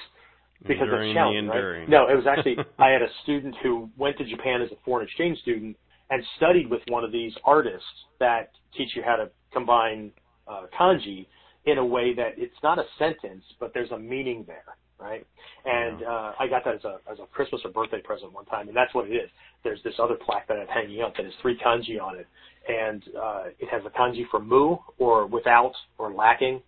[0.62, 1.88] because Enduring the challenging, right?
[1.88, 5.06] No, it was actually I had a student who went to Japan as a foreign
[5.06, 5.76] exchange student
[6.10, 7.86] and studied with one of these artists
[8.20, 10.12] that teach you how to combine
[10.48, 11.26] uh, kanji
[11.64, 14.64] in a way that it's not a sentence, but there's a meaning there,
[14.98, 15.26] right?
[15.64, 18.68] And uh, I got that as a as a Christmas or birthday present one time,
[18.68, 19.30] and that's what it is.
[19.62, 22.26] There's this other plaque that I have hanging up that has three kanji on it,
[22.68, 26.62] and uh, it has a kanji for mu or without or lacking,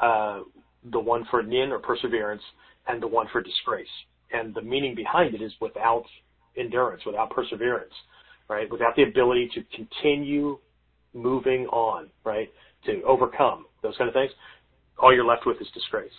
[0.00, 0.40] uh,
[0.90, 2.42] the one for nin or perseverance,
[2.88, 3.86] and the one for disgrace.
[4.32, 6.04] And the meaning behind it is without
[6.56, 7.92] endurance, without perseverance,
[8.48, 8.70] right?
[8.70, 10.58] Without the ability to continue
[11.14, 12.48] moving on, right?
[12.86, 14.32] To overcome those kind of things.
[14.98, 16.12] all you're left with is disgrace.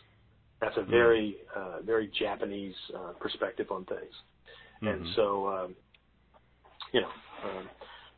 [0.59, 0.91] That's a Mm-hmm.
[0.91, 4.13] very uh, very Japanese uh, perspective on things,
[4.81, 5.15] and Mhm.
[5.15, 5.75] so um,
[6.91, 7.09] you know.
[7.43, 7.69] Um,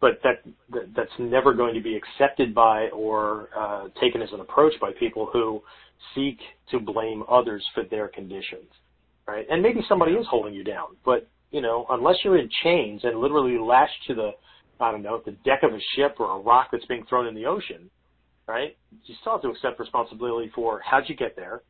[0.01, 4.41] but that, that that's never going to be accepted by or uh, taken as an
[4.41, 5.61] approach by people who
[6.13, 6.37] seek
[6.71, 8.69] to blame others for their conditions,
[9.25, 9.45] right?
[9.49, 13.19] And maybe somebody is holding you down, but you know, unless you're in chains and
[13.19, 14.31] literally lashed to the,
[14.81, 17.35] I don't know, the deck of a ship or a rock that's being thrown in
[17.35, 17.89] the ocean,
[18.47, 18.75] right?
[19.05, 21.61] You still have to accept responsibility for how'd you get there,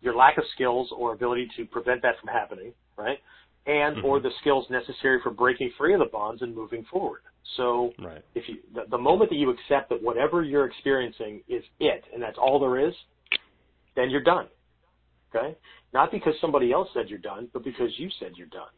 [0.00, 3.18] your lack of skills or ability to prevent that from happening, right?
[3.66, 4.24] And or Mhm.
[4.24, 7.22] the skills necessary for breaking free of the bonds and moving forward.
[7.56, 8.24] So Right.
[8.34, 12.22] if you the, the moment that you accept that whatever you're experiencing is it and
[12.22, 12.94] that's all there is,
[13.94, 14.48] then you're done.
[15.34, 15.56] Okay?
[15.92, 18.72] Not because somebody else said you're done, but because you said you're done.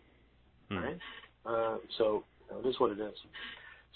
[0.70, 0.78] Hmm.
[0.78, 0.98] Right?
[1.46, 3.14] Uh, so you know, it is what it is.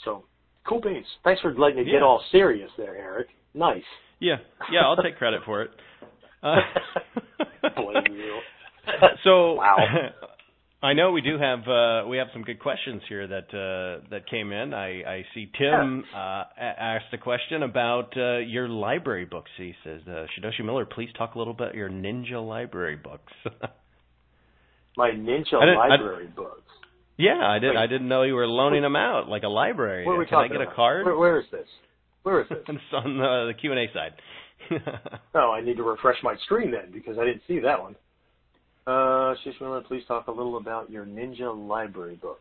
[0.05, 0.25] So
[0.69, 1.07] cool beans.
[1.25, 1.95] Thanks for letting me Yeah.
[1.99, 3.29] get all serious there, Eric.
[3.55, 3.83] Nice.
[4.21, 4.37] Yeah.
[4.71, 5.71] Yeah, I'll take credit for it.
[6.43, 6.57] Uh,
[7.77, 8.39] Blame you.
[9.25, 9.77] so Wow.
[10.83, 14.29] I know we do have uh, we have some good questions here that uh, that
[14.31, 14.73] came in.
[14.73, 19.51] I, I see Tim uh, asked a question about uh, your library books.
[19.57, 23.33] He says, uh, "Shidoshi Miller, please talk a little about your ninja library books."
[24.97, 26.63] My ninja library books.
[27.19, 27.71] Yeah, I did.
[27.71, 27.77] Wait.
[27.77, 30.07] I didn't know you were loaning them out like a library.
[30.07, 30.73] What are we Can I get about?
[30.73, 31.05] a card?
[31.07, 31.67] Where, where is this?
[32.23, 32.59] Where is this?
[32.69, 34.13] it's on uh, the Q and A side.
[35.35, 37.95] Oh, I need to refresh my screen then because I didn't see that one.
[38.87, 42.41] Uh, Shish Miller, please talk a little about your ninja library books.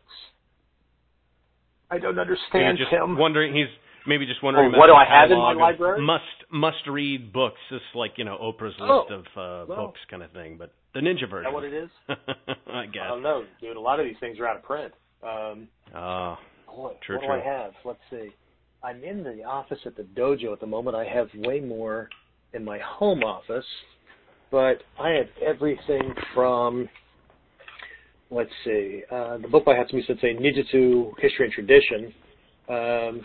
[1.90, 3.16] I don't understand just him.
[3.16, 3.54] wondering.
[3.54, 3.68] He's
[4.06, 4.66] maybe just wondering.
[4.66, 6.00] Oh, about what do I have in my library?
[6.04, 7.58] Must must read books.
[7.70, 9.86] Just like you know Oprah's list Oh, of uh, well.
[9.86, 11.44] books kind of thing, but the ninja Is version.
[11.44, 11.90] that what it is?
[12.08, 13.02] I guess.
[13.04, 13.76] I don't know, dude.
[13.76, 14.92] A lot of these things are out of print.
[15.22, 17.26] Um, Oh, boy, True, what true.
[17.26, 17.72] do I have?
[17.84, 18.28] Let's see.
[18.82, 20.96] I'm in the office at the dojo at the moment.
[20.96, 22.08] I have way more
[22.54, 23.64] in my home office,
[24.50, 26.88] but I have everything from.
[28.30, 29.02] Let's see.
[29.10, 32.14] Uh, the book by Hatsumi Sensei, Ninjutsu History and Tradition.
[32.68, 33.22] Um,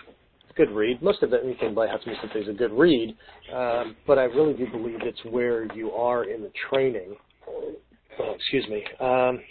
[0.56, 1.02] good read.
[1.02, 3.16] Most of anything by Hatsumi Sensei is a good read,
[3.54, 7.16] um, but I really do believe it's where you are in the training.
[7.48, 7.76] Oh,
[8.36, 8.84] excuse me.
[9.00, 9.42] Um,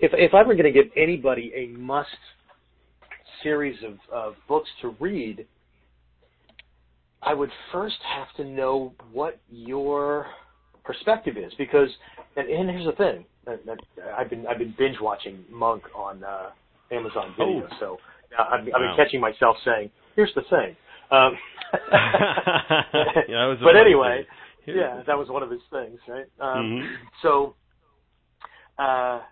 [0.00, 2.08] if if I were going to give anybody a must
[3.42, 5.46] series of, of books to read,
[7.22, 10.26] I would first have to know what your
[10.84, 11.88] perspective is because
[12.36, 13.78] and, and here's the thing that, that
[14.18, 16.50] I've been I've been binge watching Monk on uh,
[16.90, 17.76] Amazon Video, Oh.
[17.78, 17.98] so
[18.38, 18.96] I've, I've been Wow.
[18.96, 20.76] catching myself saying, "Here's the thing."
[21.10, 21.38] Um,
[23.28, 24.26] Yeah, was but anyway,
[24.64, 24.76] thing.
[24.76, 26.26] yeah, that was one of his things, right?
[26.40, 26.96] Um, Mhm.
[27.22, 27.56] So,
[28.78, 29.22] uh,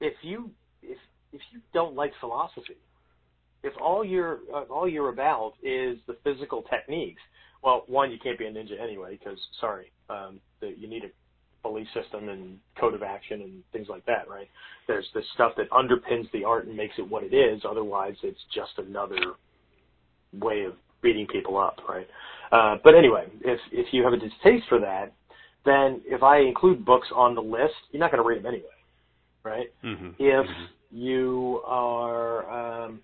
[0.00, 0.50] if you
[0.82, 0.98] if
[1.32, 2.76] if you don't like philosophy,
[3.62, 7.22] if all you're uh, all you're about is the physical techniques,
[7.62, 11.10] well, one, you can't be a ninja anyway because sorry, um, the, you need a
[11.62, 14.48] belief system and code of action and things like that, right?
[14.88, 17.62] There's this stuff that underpins the art and makes it what it is.
[17.64, 19.34] Otherwise, it's just another
[20.32, 22.06] way of beating people up, right?
[22.52, 25.12] Uh, but anyway, if if you have a distaste for that,
[25.64, 28.68] then if I include books on the list, you're not going to read them anyway,
[29.42, 29.72] right?
[29.82, 30.14] Mhm.
[30.18, 30.68] If Mhm.
[30.90, 33.02] you are, um,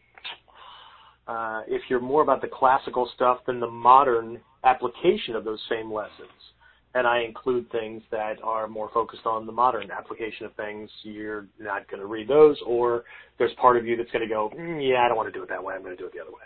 [1.26, 5.90] uh, if you're more about the classical stuff than the modern application of those same
[5.90, 6.52] lessons,
[6.94, 11.46] and I include things that are more focused on the modern application of things, you're
[11.58, 13.04] not going to read those, or
[13.38, 15.42] there's part of you that's going to go, mm, yeah, I don't want to do
[15.42, 15.74] it that way.
[15.74, 16.42] I'm going to do it the other way.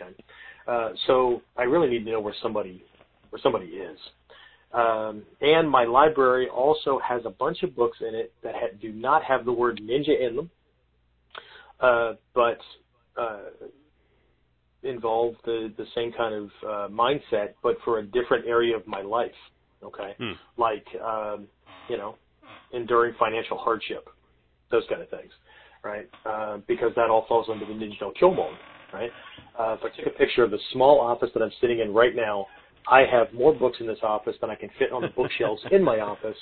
[0.00, 0.14] Okay.
[0.66, 2.84] Uh, so I really need to know where somebody
[3.30, 3.98] where somebody is.
[4.72, 8.92] Um, and my library also has a bunch of books in it that ha- do
[8.92, 10.50] not have the word ninja in them,
[11.80, 12.58] uh, but
[13.16, 13.40] uh,
[14.82, 19.02] involve the, the same kind of uh, mindset, but for a different area of my
[19.02, 19.30] life.
[19.82, 20.32] Okay, Hmm.
[20.58, 21.46] like um,
[21.88, 22.16] you know,
[22.72, 24.08] enduring financial hardship,
[24.70, 25.32] those kind of things,
[25.82, 26.08] right?
[26.26, 28.56] Uh, because that all falls under the Ninja no mode,
[28.92, 29.10] right?
[29.60, 32.16] Uh, if I take a picture of the small office that I'm sitting in right
[32.16, 32.46] now,
[32.90, 35.82] I have more books in this office than I can fit on the bookshelves in
[35.82, 36.36] my office.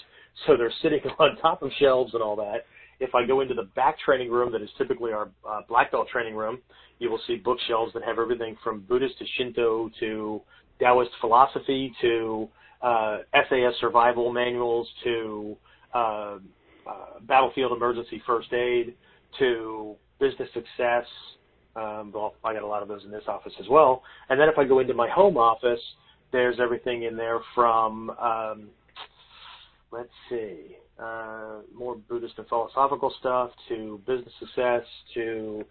[0.47, 2.67] So they're sitting on top of shelves and all that.
[3.01, 6.09] If I go into the back training room that is typically our uh, black belt
[6.13, 6.59] training room,
[7.01, 10.41] you will see bookshelves that have everything from Buddhist to Shinto to
[10.81, 12.49] Taoist philosophy to
[12.83, 15.57] uh, SAS survival manuals to
[15.93, 16.39] uh, uh,
[17.23, 18.95] battlefield emergency first aid
[19.41, 21.05] to business success.
[21.77, 24.03] Um, well, I got a lot of those in this office as well.
[24.31, 25.81] And then if I go into my home office,
[26.33, 28.69] there's everything in there from, um,
[29.91, 34.83] let's see, uh, more Buddhist and philosophical stuff to business success
[35.15, 35.65] to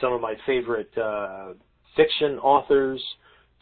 [0.00, 1.52] some of my favorite uh,
[1.96, 3.00] fiction authors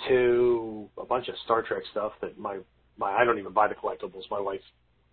[0.09, 2.59] to a bunch of Star Trek stuff that my
[2.97, 4.23] my I don't even buy the collectibles.
[4.31, 4.61] My wife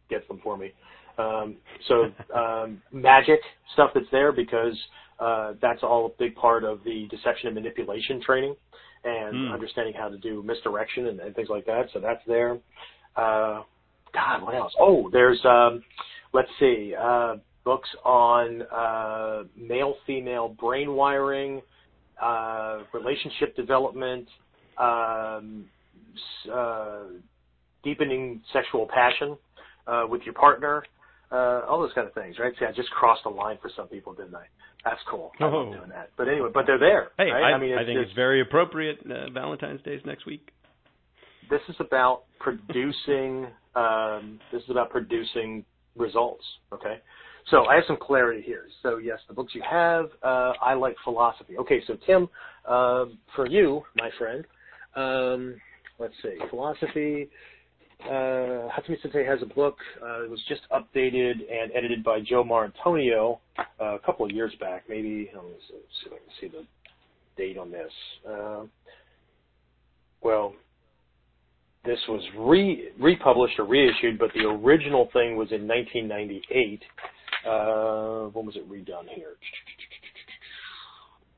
[0.10, 0.74] gets them for me.
[1.18, 1.56] Um,
[1.88, 3.40] so um, magic
[3.74, 4.78] stuff that's there because
[5.20, 8.56] uh, that's all a big part of the deception and manipulation training
[9.04, 9.54] and mm.
[9.54, 11.88] understanding how to do misdirection and, and things like that.
[11.94, 12.58] So that's there.
[13.16, 13.64] Uh,
[14.14, 14.74] God, what else?
[14.80, 15.84] Oh, there's um,
[16.34, 21.62] let's see, uh, books on uh, male-female brain wiring,
[22.22, 24.28] uh, relationship development,
[24.78, 25.66] um,
[26.52, 27.00] uh,
[27.84, 29.38] deepening sexual passion
[29.88, 30.84] uh, with your partner,
[31.32, 32.54] uh, all those kind of things, right?
[32.60, 34.46] See, I just crossed a line for some people, didn't I?
[34.86, 35.32] That's cool.
[35.40, 35.50] I oh.
[35.50, 36.12] love doing that.
[36.18, 37.10] But anyway, but they're there.
[37.18, 37.52] Hey, right?
[37.52, 39.00] I, I mean, I think it's, it's very appropriate.
[39.06, 40.50] Uh, Valentine's Day is next week.
[41.50, 43.48] This is about producing.
[43.76, 45.66] um, this is about producing
[45.98, 46.44] results.
[46.72, 46.98] Okay,
[47.50, 48.66] so I have some clarity here.
[48.82, 50.06] So yes, the books you have.
[50.24, 51.58] Uh, I like philosophy.
[51.58, 52.30] Okay, so Tim,
[52.66, 54.46] uh, for you, my friend,
[54.96, 55.56] um,
[56.00, 57.30] let's see, philosophy
[58.08, 59.78] uh, Hatsumi Sensei has a book.
[60.02, 64.54] Uh, it was just updated and edited by Joe Marantonio uh, a couple of years
[64.60, 65.30] back, maybe.
[65.34, 66.66] Let me see if I can see the
[67.38, 67.92] date on this.
[68.28, 68.64] Uh,
[70.22, 70.54] well,
[71.86, 76.82] this was re republished or reissued, but the original thing was in 1998.
[77.46, 79.36] Uh, when was it redone here?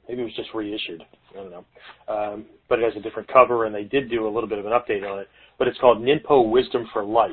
[0.07, 1.03] Maybe it was just reissued.
[1.31, 1.65] I don't know.
[2.07, 4.65] Um, but it has a different cover, and they did do a little bit of
[4.65, 5.27] an update on it
[5.59, 7.31] but it's called Ninpo Wisdom for Life.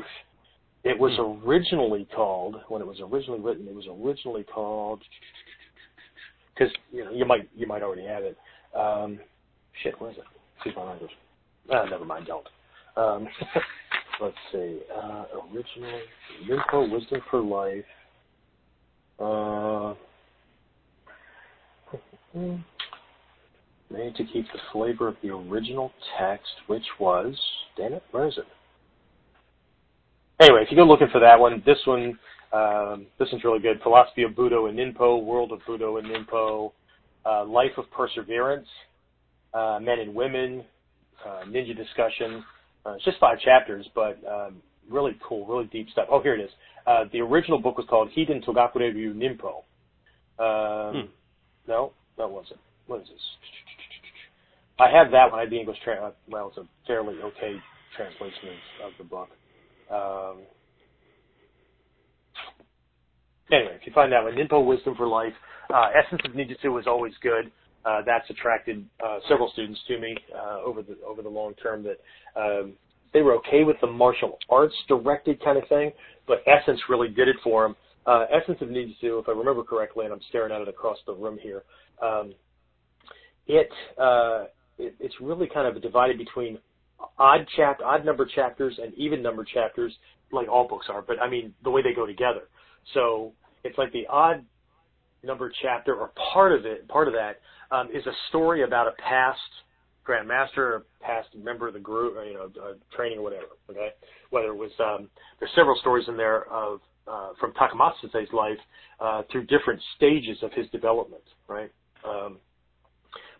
[0.85, 1.49] It was hmm.
[1.49, 3.67] originally called when it was originally written.
[3.67, 5.03] It was originally called
[6.53, 8.37] because you know you might you might already have it.
[8.77, 9.19] Um,
[9.83, 10.25] shit, where is it?
[10.57, 11.11] Excuse my language.
[11.73, 12.47] Ah, never mind, don't.
[12.97, 13.29] Um,
[14.21, 14.81] let's see.
[14.95, 16.01] Uh, originally,
[16.49, 17.85] Ninpo Wisdom for Life.
[19.19, 19.95] Uh,
[23.91, 27.35] made to keep the flavor of the original text, which was,
[27.77, 28.45] damn it, where is it?
[30.41, 32.19] Anyway, if you go looking for that one, this one,
[32.53, 33.81] um, this one's really good.
[33.83, 36.73] Philosophy of Budo and Ninpo, World of Budo and Ninpo,
[37.25, 38.69] uh, Life of Perseverance,
[39.55, 40.65] uh, Men and Women,
[41.25, 42.45] uh, Ninja Discussion.
[42.85, 46.07] Uh, it's just five chapters, but um, really cool, really deep stuff.
[46.11, 46.51] Oh, here it is.
[46.87, 49.63] Uh, the original book was called Hiden Togakure Ryu Ninpo.
[50.39, 51.11] Um, hmm.
[51.67, 52.61] No, that wasn't.
[52.87, 53.21] What is this?
[54.79, 55.41] I have that one.
[55.41, 57.57] I had the English tra- well, it's a fairly okay
[57.97, 58.51] translation
[58.83, 59.29] of, of the book.
[59.91, 60.43] Um,
[63.51, 65.33] anyway, if you find that one, Ninpo Wisdom for Life,
[65.73, 67.51] uh, Essence of Ninjutsu was always good.
[67.85, 71.85] Uh, that's attracted uh, several students to me uh, over the over the long term.
[71.85, 72.01] That
[72.39, 72.75] um,
[73.15, 75.93] they were okay with the martial arts directed kind of thing,
[76.27, 77.77] but Essence really did it for them.
[78.05, 81.15] Uh, Essence of Ninjutsu, if I remember correctly, and I'm staring at it across the
[81.15, 81.63] room here,
[82.03, 82.35] um,
[83.47, 84.47] it uh,
[84.79, 86.59] it, it's really kind of divided between
[87.19, 89.93] odd chap, odd number chapters and even number chapters,
[90.33, 91.03] like all books are.
[91.03, 92.49] But I mean, the way they go together.
[92.95, 93.33] So
[93.65, 94.45] it's like the odd
[95.23, 97.41] number chapter or part of it, part of that
[97.75, 99.41] um, is a story about a past
[100.07, 103.47] grandmaster, a past member of the group, you know, uh, training or whatever.
[103.71, 103.89] Okay,
[104.31, 105.09] whether it was um,
[105.39, 108.59] there's several stories in there of uh, from Takamatsu Sensei's life
[109.01, 111.71] uh, through different stages of his development, right?
[112.05, 112.39] Um,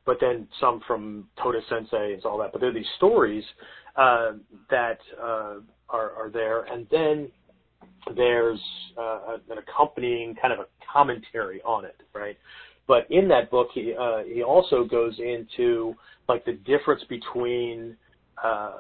[0.07, 2.53] but then some from Toda Sensei and all that.
[2.53, 3.45] But there are these stories
[3.97, 4.33] uh,
[4.71, 5.57] that uh,
[5.91, 7.29] are, are there, and then
[8.15, 8.61] there's
[8.97, 12.39] uh, an accompanying kind of a commentary on it, right?
[12.87, 15.95] But in that book, he uh, he also goes into
[16.29, 17.97] like the difference between
[18.43, 18.79] uh,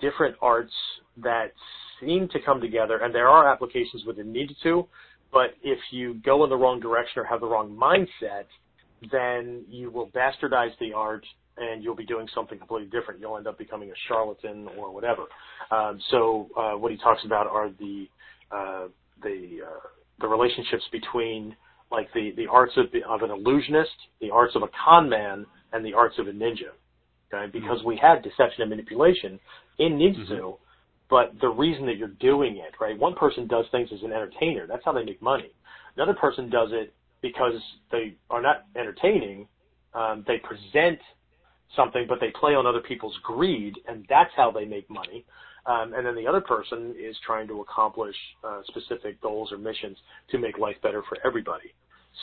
[0.00, 0.72] different arts
[1.16, 1.52] that
[2.00, 4.86] seem to come together, and there are applications where they need to,
[5.32, 8.44] but if you go in the wrong direction or have the wrong mindset,
[9.10, 11.24] then you will bastardize the art
[11.56, 13.20] and you'll be doing something completely different.
[13.20, 15.24] You'll end up becoming a charlatan or whatever.
[15.70, 18.06] Um, so uh, what he talks about are the
[18.50, 18.88] uh,
[19.22, 19.88] the uh,
[20.20, 21.56] the relationships between
[21.90, 25.46] like the the arts of, the, of an illusionist, the arts of a con man,
[25.72, 26.72] and the arts of a ninja.
[27.32, 27.88] Okay, because mm-hmm.
[27.88, 29.38] we have deception and manipulation
[29.78, 30.62] in ninjutsu, mm-hmm.
[31.08, 32.98] but the reason that you're doing it, right?
[32.98, 34.66] One person does things as an entertainer.
[34.66, 35.50] That's how they make money.
[35.96, 36.92] Another person does it
[37.24, 37.54] because
[37.90, 39.48] they are not entertaining.
[39.94, 40.98] Um, they present
[41.74, 45.24] something, but they play on other people's greed, and that's how they make money.
[45.64, 48.14] Um, and then the other person is trying to accomplish
[48.46, 49.96] uh, specific goals or missions
[50.32, 51.72] to make life better for everybody.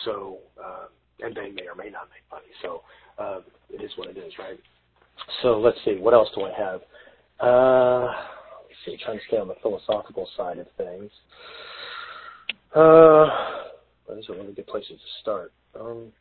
[0.05, 0.85] So, uh,
[1.19, 2.51] and they may or may not make money.
[2.61, 2.83] So,
[3.17, 3.39] uh,
[3.71, 4.59] it is what it is, right?
[5.41, 6.81] So let's see, what else do I have?
[7.39, 11.09] Uh, let's see, trying to stay on the philosophical side of things.
[12.75, 13.60] Uh,
[14.07, 15.53] those are really good places to start.
[15.79, 16.11] Um,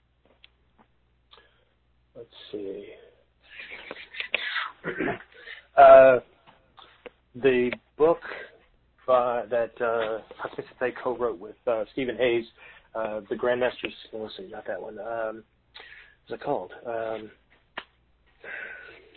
[2.17, 2.87] let's see.
[5.77, 6.21] uh,
[7.35, 8.21] the book
[9.09, 10.19] uh, that uh,
[11.03, 12.45] co-wrote with uh, Stephen Hayes,
[12.95, 13.93] uh, the Grandmasters.
[14.13, 14.99] Let's see, not that one.
[14.99, 15.45] Um,
[16.27, 16.73] what's it called?
[16.87, 17.31] Um,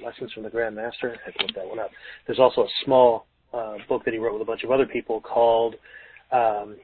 [0.03, 1.11] Lessons from the Grandmaster.
[1.11, 1.91] I have to look that one up.
[2.25, 5.21] There's also a small uh, book that he wrote with a bunch of other people
[5.21, 5.75] called
[6.31, 6.77] um,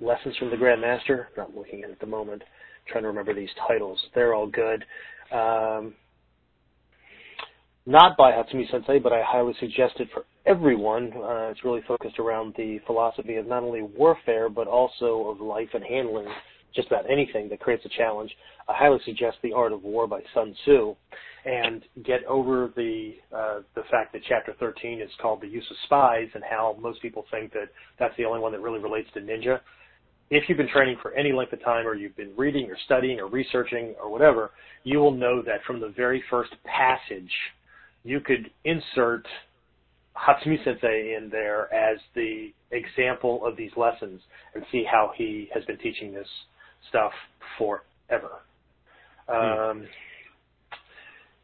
[0.00, 1.26] Lessons from the Grandmaster.
[1.26, 2.42] I'm not looking at it at the moment.
[2.42, 3.98] I'm trying to remember these titles.
[4.14, 4.84] They're all good.
[5.32, 5.94] Um,
[7.86, 11.12] not by Hatsumi Sensei, but I highly suggest it for everyone.
[11.14, 15.68] Uh, it's really focused around the philosophy of not only warfare, but also of life
[15.72, 16.26] and handling
[16.74, 18.30] just about anything that creates a challenge.
[18.68, 20.94] I highly suggest The Art of War by Sun Tzu,
[21.44, 25.76] and get over the uh, the fact that Chapter 13 is called the use of
[25.84, 27.68] spies, and how most people think that
[27.98, 29.60] that's the only one that really relates to ninja.
[30.30, 33.20] If you've been training for any length of time, or you've been reading, or studying,
[33.20, 34.50] or researching, or whatever,
[34.84, 37.30] you will know that from the very first passage,
[38.04, 39.26] you could insert
[40.16, 44.20] Hatsumi Sensei in there as the example of these lessons
[44.54, 46.28] and see how he has been teaching this
[46.88, 47.12] stuff
[47.58, 48.40] forever.
[49.28, 49.80] Hmm.
[49.80, 49.86] Um,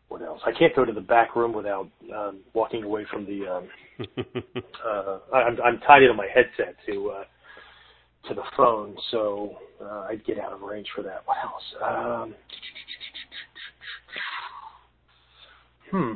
[0.09, 0.41] what else?
[0.45, 3.47] I can't go to the back room without um, walking away from the.
[3.47, 3.69] Um,
[4.87, 7.25] uh, I'm, I'm tied into my headset to uh,
[8.29, 11.23] to the phone, so uh, I'd get out of range for that.
[11.25, 11.63] What else?
[11.83, 12.35] Um,
[15.91, 16.13] hmm.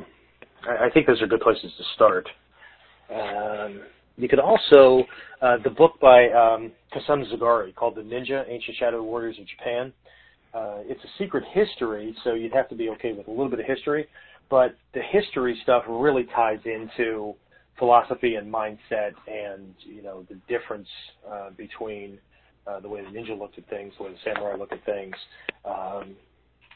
[0.67, 2.27] I, I think those are good places to start.
[3.13, 3.81] Um,
[4.17, 5.05] you could also
[5.41, 9.93] uh, the book by um, Kacem Zoughari called "The Ninja: Ancient Shadow Warriors of Japan."
[10.53, 13.59] Uh, it's a secret history, so you'd have to be okay with a little bit
[13.59, 14.07] of history.
[14.49, 17.35] But the history stuff really ties into
[17.77, 20.87] philosophy and mindset, and you know the difference
[21.29, 22.17] uh, between
[22.65, 25.15] uh, the way the ninja looked at things, the way the samurai looked at things,
[25.65, 26.15] um,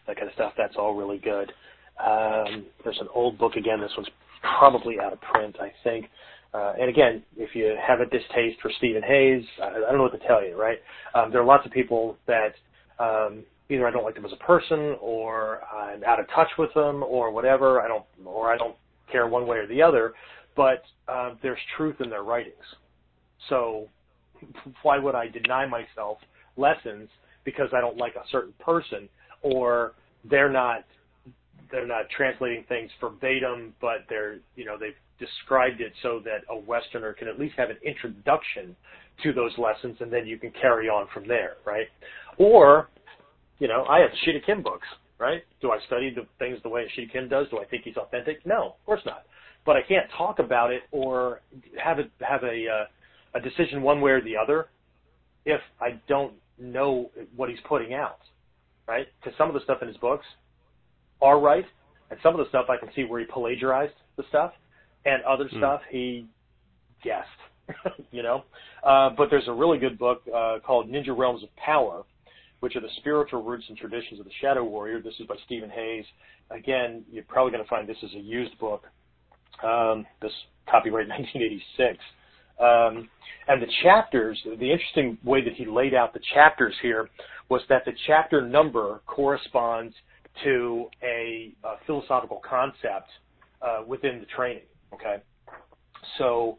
[0.08, 0.54] that kind of stuff.
[0.58, 1.52] That's all really good.
[2.00, 3.80] Um, there's an old book again.
[3.82, 4.10] This one's
[4.42, 6.06] probably out of print, I think.
[6.54, 10.04] Uh, and again, if you have a distaste for Stephen Hayes, I, I don't know
[10.04, 10.80] what to tell you, right?
[11.16, 12.54] Um, there are lots of people that
[13.00, 16.74] um, either I don't like them as a person, or I'm out of touch with
[16.74, 17.82] them, or whatever.
[17.82, 18.76] I don't, or I don't
[19.12, 20.14] care one way or the other.
[20.56, 22.56] But uh, there's truth in their writings.
[23.50, 23.88] So
[24.84, 26.18] why would I deny myself
[26.58, 27.10] lessons
[27.44, 29.10] because I don't like a certain person,
[29.42, 29.94] or
[30.30, 30.86] they're not
[31.72, 36.58] they're not translating things verbatim, but they're you know they've described it so that a
[36.58, 38.76] Westerner can at least have an introduction
[39.24, 41.88] to those lessons, and then you can carry on from there, right?
[42.38, 42.90] Or
[43.60, 44.88] you know, I have Shida Kim books,
[45.20, 45.44] right?
[45.62, 47.48] Do I study the things the way Shida Kim does?
[47.50, 48.46] Do I think he's authentic?
[48.46, 49.24] No, of course not.
[49.66, 51.42] But I can't talk about it or
[51.82, 54.68] have it have a uh, a decision one way or the other
[55.46, 58.20] if I don't know what he's putting out,
[58.88, 59.08] right?
[59.20, 60.26] Because some of the stuff in his books
[61.22, 61.66] are right,
[62.10, 64.54] and some of the stuff I can see where he plagiarized the stuff,
[65.06, 65.58] and other mm.
[65.58, 66.28] stuff he
[67.04, 67.28] guessed,
[68.12, 68.44] you know.
[68.84, 72.04] Uh, but there's a really good book uh, called Ninja Realms of Power,
[72.60, 75.02] which are the spiritual roots and traditions of the Shadow Warrior.
[75.02, 76.06] This is by Stephen Hayes.
[76.50, 78.84] Again, you're probably going to find this is a used book.
[79.64, 80.32] Um, this
[80.70, 82.00] copyright 1986.
[82.60, 83.10] Um,
[83.48, 87.10] and the chapters, the interesting way that he laid out the chapters here
[87.50, 89.94] was that the chapter number corresponds
[90.44, 93.10] to a, a philosophical concept
[93.62, 94.64] uh, within the training.
[94.94, 95.18] Okay,
[96.18, 96.58] so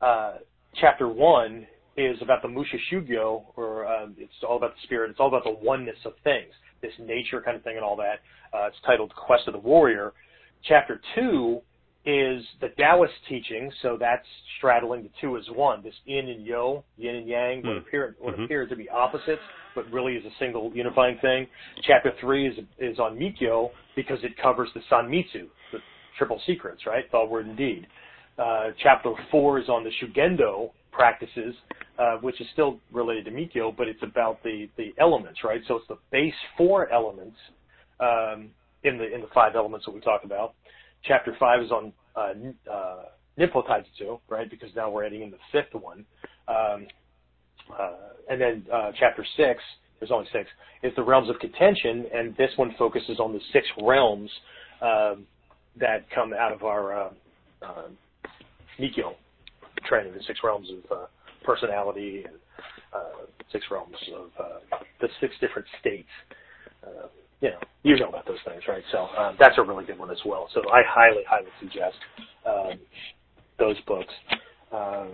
[0.00, 0.34] uh,
[0.80, 1.66] chapter one
[1.96, 5.10] is about the Musha Shugyo, or um, it's all about the spirit.
[5.10, 8.20] It's all about the oneness of things, this nature kind of thing, and all that.
[8.52, 10.12] Uh, it's titled Quest of the Warrior.
[10.64, 11.60] Chapter two
[12.04, 14.26] is the Taoist teaching, so that's
[14.58, 15.82] straddling the two as one.
[15.82, 17.78] This yin and yo, yin and yang, what, mm.
[17.78, 18.44] appear, what mm-hmm.
[18.44, 19.42] appear to be opposites,
[19.74, 21.46] but really is a single unifying thing.
[21.86, 25.78] Chapter three is is on Mikyo because it covers the Sanmitsu, the
[26.18, 27.04] triple secrets, right?
[27.10, 27.86] Thought, word, and deed.
[28.38, 31.54] Uh, chapter four is on the Shugendo practices,
[31.98, 35.60] uh, which is still related to Mikyo, but it's about the, the elements, right?
[35.68, 37.36] So it's the base four elements
[38.00, 38.50] um,
[38.84, 40.54] in the in the five elements that we talk about.
[41.04, 42.32] Chapter five is on uh,
[42.70, 43.02] uh,
[43.38, 44.48] Ninpo Taijutsu, right?
[44.48, 46.04] Because now we're adding in the fifth one,
[46.48, 46.86] um,
[47.78, 47.92] uh,
[48.30, 49.60] and then uh, chapter six.
[49.98, 50.48] There's only six.
[50.82, 54.30] Is the realms of contention, and this one focuses on the six realms
[54.80, 55.26] um,
[55.78, 57.10] that come out of our uh,
[57.62, 57.88] uh,
[58.80, 59.14] Mikyo
[59.86, 61.06] training, the six realms of uh,
[61.44, 62.34] personality and
[62.92, 66.08] uh, six realms of uh, the six different states.
[67.42, 68.84] You know, you know about those things, right?
[68.92, 70.48] So um, that's a really good one as well.
[70.54, 71.96] So I highly, highly suggest
[72.46, 72.78] um,
[73.58, 74.14] those books.
[74.72, 75.10] Um,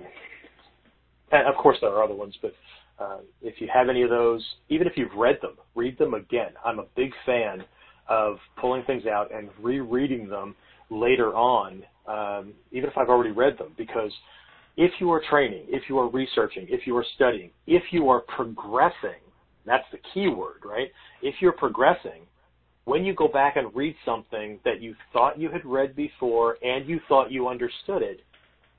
[1.32, 2.52] and of course, there are other ones, but
[3.00, 6.50] uh, if you have any of those, even if you've read them, read them again.
[6.64, 7.64] I'm a big fan
[8.08, 10.54] of pulling things out and rereading them
[10.90, 14.12] later on, um, even if I've already read them, because
[14.76, 18.20] if you are training, if you are researching, if you are studying, if you are
[18.20, 19.20] progressing,
[19.68, 20.88] that's the key word, right?
[21.22, 22.22] If you're progressing,
[22.84, 26.88] when you go back and read something that you thought you had read before and
[26.88, 28.20] you thought you understood it,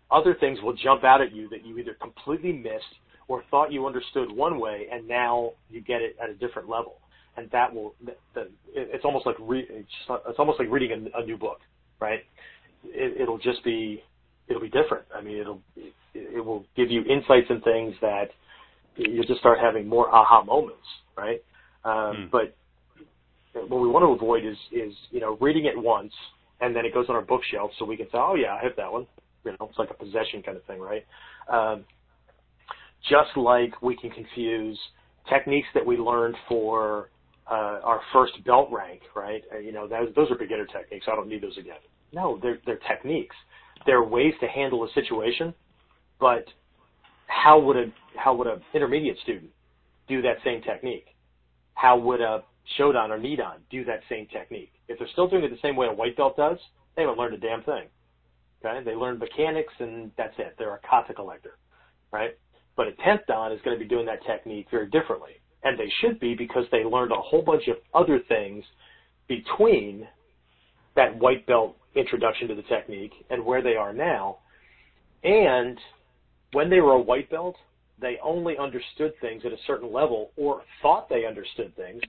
[0.09, 2.95] other things will jump out at you that you either completely missed
[3.27, 6.95] or thought you understood one way and now you get it at a different level.
[7.37, 7.93] And that will,
[8.73, 11.59] it's almost like re, it's almost like reading a, new book,
[11.99, 12.21] right?
[12.83, 14.03] It, it'll just be,
[14.47, 15.05] it'll be different.
[15.15, 18.29] I mean, it'll, it, it will give you insights and things that
[18.99, 20.85] you'll just start having more aha moments,
[21.17, 21.43] right?
[21.85, 22.31] Um, mm.
[22.31, 22.55] But
[23.67, 26.13] what we want to avoid is is you know reading it once
[26.61, 28.75] and then it goes on our bookshelf so we can say, oh yeah, I have
[28.77, 29.07] that one.
[29.45, 31.05] You know, it's like a possession kind of thing, right?
[31.51, 31.85] Um,
[33.09, 34.77] just like we can confuse
[35.29, 37.09] techniques that we learned for
[37.49, 39.41] uh, our first belt rank, right?
[39.53, 41.05] Uh, you know, those, those are beginner techniques.
[41.09, 41.77] I don't need those again.
[42.11, 43.35] No, they're they're techniques.
[43.85, 45.53] They're ways to handle a situation,
[46.19, 46.45] but
[47.27, 47.85] how would a
[48.15, 49.51] how would an intermediate student
[50.07, 51.07] do that same technique?
[51.73, 52.43] How would a
[52.77, 54.71] Shodan or Nidan do that same technique?
[54.87, 56.57] If they're still doing it the same way a white belt does,
[56.95, 57.85] they haven't learned a damn thing.
[58.63, 60.55] Okay, they learn mechanics and that's it.
[60.57, 61.57] They're a kata collector,
[62.11, 62.37] right?
[62.75, 65.91] But a tenth dan is going to be doing that technique very differently, and they
[66.01, 68.63] should be because they learned a whole bunch of other things
[69.27, 70.07] between
[70.95, 74.39] that white belt introduction to the technique and where they are now.
[75.23, 75.77] And
[76.51, 77.55] when they were a white belt,
[78.01, 82.01] they only understood things at a certain level or thought they understood things.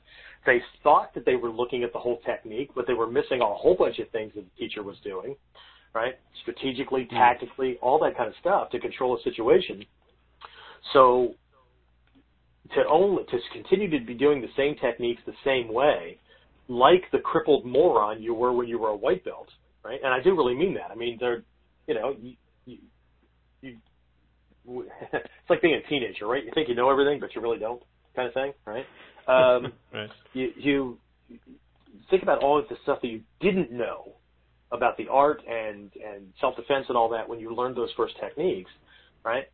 [0.46, 3.46] They thought that they were looking at the whole technique, but they were missing a
[3.46, 5.36] whole bunch of things that the teacher was doing,
[5.94, 6.14] right?
[6.42, 7.16] Strategically, hmm.
[7.16, 9.84] tactically, all that kind of stuff to control a situation.
[10.92, 11.34] So
[12.74, 16.18] to only to continue to be doing the same techniques the same way,
[16.68, 19.48] like the crippled moron you were when you were a white belt,
[19.84, 19.98] right?
[20.02, 20.90] And I do really mean that.
[20.90, 21.42] I mean, they're,
[21.86, 22.34] you know, you,
[22.64, 22.78] you,
[23.60, 23.76] you
[25.12, 26.44] it's like being a teenager, right?
[26.44, 27.82] You think you know everything, but you really don't,
[28.14, 28.84] kind of thing, right?
[29.26, 30.10] Um, right.
[30.32, 30.98] You, you
[32.10, 34.12] think about all of the stuff that you didn't know
[34.72, 38.14] about the art and and self defense and all that when you learned those first
[38.20, 38.70] techniques,
[39.24, 39.44] right?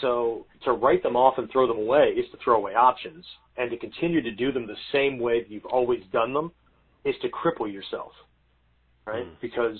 [0.00, 3.24] So to write them off and throw them away is to throw away options,
[3.56, 6.52] and to continue to do them the same way that you've always done them
[7.04, 8.12] is to cripple yourself,
[9.06, 9.26] right?
[9.26, 9.40] Mm.
[9.40, 9.78] Because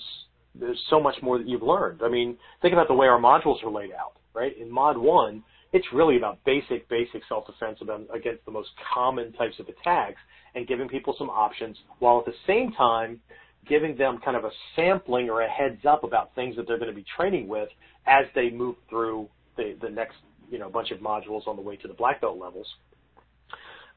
[0.54, 2.00] there's so much more that you've learned.
[2.04, 4.56] I mean, think about the way our modules are laid out, right?
[4.58, 7.78] In Mod 1, it's really about basic, basic self-defense
[8.14, 10.20] against the most common types of attacks
[10.54, 13.20] and giving people some options while at the same time
[13.68, 16.90] giving them kind of a sampling or a heads up about things that they're going
[16.90, 17.68] to be training with
[18.06, 20.16] as they move through the, the next,
[20.50, 22.66] you know, bunch of modules on the way to the black belt levels.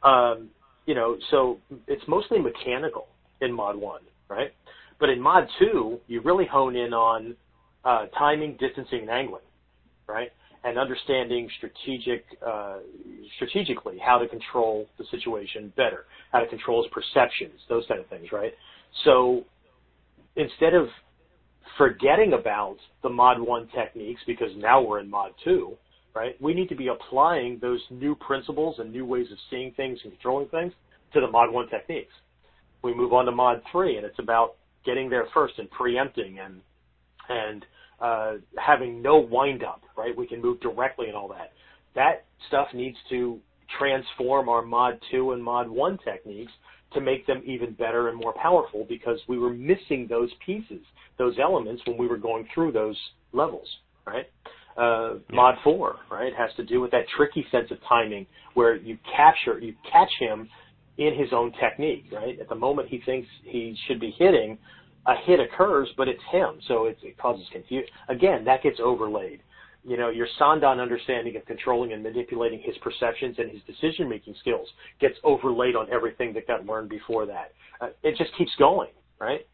[0.04, 0.50] Um,
[0.86, 1.58] you know, so
[1.88, 3.08] it's mostly mechanical
[3.42, 4.54] in Mod 1, right?
[5.00, 7.36] But in Mod 2, you really hone in on
[7.84, 9.42] uh, timing, distancing, and angling,
[10.08, 10.30] right?
[10.64, 12.78] And understanding strategic, uh,
[13.36, 18.08] strategically how to control the situation better, how to control his perceptions, those kind of
[18.08, 18.54] things, right?
[19.04, 19.44] So
[20.36, 20.88] instead of
[21.78, 25.74] forgetting about the Mod 1 techniques because now we're in Mod 2,
[26.16, 26.42] right?
[26.42, 30.14] We need to be applying those new principles and new ways of seeing things and
[30.14, 30.74] controlling things
[31.14, 32.14] to the Mod 1 techniques.
[32.82, 36.62] We move on to Mod 3 and it's about getting there first and preempting and
[37.28, 37.66] and
[38.00, 40.16] uh, having no wind up, right?
[40.16, 41.54] We can move directly and all that.
[41.96, 43.40] That stuff needs to
[43.78, 46.52] transform our Mod 2 and Mod 1 techniques
[46.94, 50.82] to make them even better and more powerful because we were missing those pieces,
[51.18, 52.98] those elements when we were going through those
[53.34, 53.68] levels,
[54.06, 54.28] right?
[54.78, 55.36] Uh, yeah.
[55.36, 59.60] Mod 4, right, has to do with that tricky sense of timing where you capture,
[59.60, 60.50] you catch him
[60.98, 62.40] in his own technique, right?
[62.40, 64.58] At the moment he thinks he should be hitting,
[65.08, 67.90] a hit occurs, but it's him, so it, it causes confusion.
[68.10, 69.42] Again, that gets overlaid.
[69.84, 74.68] You know, your Sandan understanding of controlling and manipulating his perceptions and his decision-making skills
[75.00, 77.52] gets overlaid on everything that got learned before that.
[77.80, 78.90] Uh, it just keeps going,
[79.20, 79.46] right?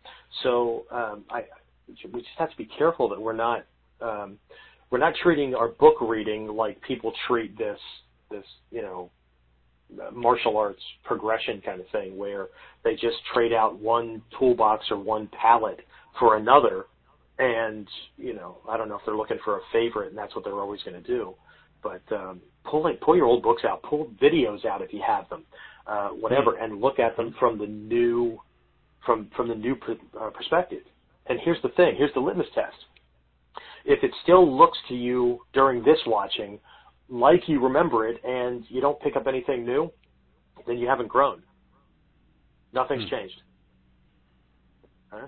[0.44, 1.44] So um, I,
[2.14, 3.66] we just have to be careful that we're not
[4.02, 4.38] um,
[4.90, 7.80] we're not treating our book reading like people treat this
[8.30, 9.10] this you know
[10.14, 12.48] martial arts progression kind of thing where
[12.84, 15.82] they just trade out one toolbox or one palette
[16.20, 16.86] for another
[17.40, 17.88] and
[18.18, 20.60] you know i don't know if they're looking for a favorite and that's what they're
[20.60, 21.34] always going to do.
[21.84, 23.82] But um pull pull your old books out.
[23.84, 25.44] Pull videos out if you have them
[25.88, 28.40] uh whatever and look at them from the new
[29.06, 29.76] from from the new
[30.20, 30.84] uh, perspective.
[31.28, 31.96] And here's the thing.
[31.98, 32.76] Here's the litmus test.
[33.86, 36.60] If it still looks to you during this watching
[37.12, 39.92] like you remember it and you don't pick up anything new,
[40.66, 41.44] then you haven't grown.
[42.74, 43.10] Nothing's hmm.
[43.10, 43.42] changed.
[45.10, 45.28] Huh?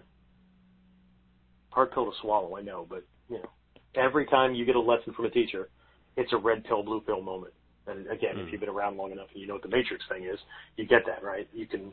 [1.70, 3.50] Hard pill to swallow, I know, but you know,
[3.96, 5.70] every time you get a lesson from a teacher,
[6.16, 7.54] it's a red pill, blue pill moment.
[7.86, 8.40] And again, mm.
[8.40, 8.52] if hmm.
[8.52, 10.40] you've been around long enough and you know what the matrix thing is,
[10.78, 11.50] you get that, right?
[11.54, 11.92] You can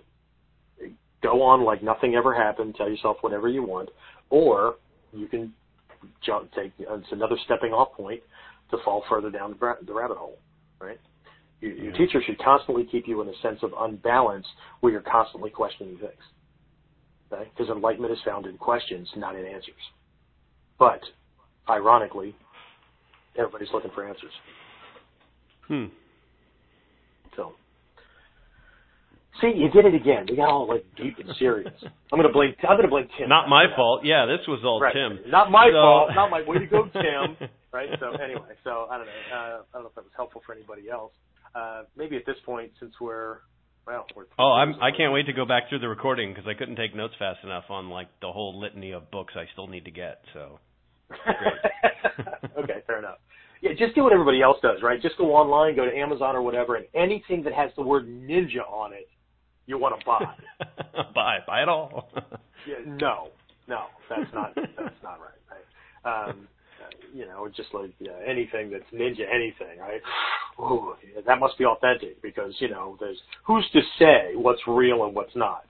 [1.20, 3.88] go on like nothing ever happened, tell yourself whatever you want,
[4.28, 4.76] or
[5.12, 5.53] you can
[6.24, 8.22] jump, take, it's another stepping off point
[8.71, 10.39] to fall further down the, rabbit hole,
[10.81, 10.99] right?
[11.61, 14.47] Your, your teacher should constantly keep you in a sense of unbalance
[14.81, 16.23] where you're constantly questioning things.
[17.33, 17.51] Okay?
[17.57, 19.75] Because enlightenment is found in questions, not in answers.
[20.79, 21.01] But,
[21.68, 22.35] ironically,
[23.39, 24.33] everybody's looking for answers.
[25.68, 25.85] Hmm.
[27.37, 27.53] So,
[29.41, 30.27] see, you did it again.
[30.29, 31.73] We got all like deep and serious.
[32.12, 32.55] I'm gonna blame.
[32.68, 33.29] I'm gonna blame Tim.
[33.29, 34.05] Not my fault.
[34.05, 34.93] Yeah, this was all right.
[34.93, 35.31] Tim.
[35.31, 35.81] Not my so...
[35.81, 36.11] fault.
[36.14, 37.49] Not my way to go, Tim.
[37.73, 37.89] right.
[37.99, 39.12] So anyway, so I don't know.
[39.33, 41.12] Uh, I don't know if that was helpful for anybody else.
[41.55, 43.39] Uh, maybe at this point, since we're
[43.87, 46.55] well, we're oh, I'm I can't wait to go back through the recording because I
[46.55, 49.85] couldn't take notes fast enough on like the whole litany of books I still need
[49.87, 50.23] to get.
[50.33, 50.61] So.
[52.59, 53.18] okay, fair enough.
[53.62, 55.03] Yeah, just do what everybody else does, right?
[55.03, 58.66] Just go online, go to Amazon or whatever, and anything that has the word ninja
[58.71, 59.09] on it,
[59.66, 60.25] you want to buy.
[61.14, 62.11] buy, buy it all.
[62.66, 63.29] yeah, no,
[63.68, 65.41] no, that's not that's not right.
[66.05, 66.29] right?
[66.29, 66.49] Um,
[67.12, 70.01] you know, just like yeah, anything that's ninja anything, right?
[70.61, 70.95] Ooh,
[71.26, 75.35] that must be authentic because you know, there's who's to say what's real and what's
[75.35, 75.64] not.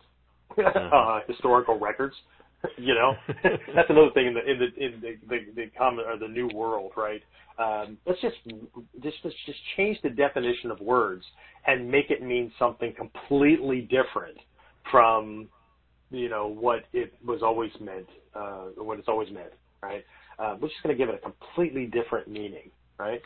[0.58, 0.78] Uh-huh.
[0.92, 2.14] uh, historical records,
[2.78, 3.14] you know,
[3.74, 6.48] that's another thing in the in the in the the, the common or the new
[6.48, 7.22] world, right?
[7.58, 8.36] Um, let's just
[9.02, 11.24] just let's just change the definition of words
[11.66, 14.38] and make it mean something completely different
[14.90, 15.48] from
[16.11, 19.52] you know what it was always meant, uh, what it's always meant,
[19.82, 20.04] right?
[20.41, 23.20] Uh, we're just going to give it a completely different meaning, right?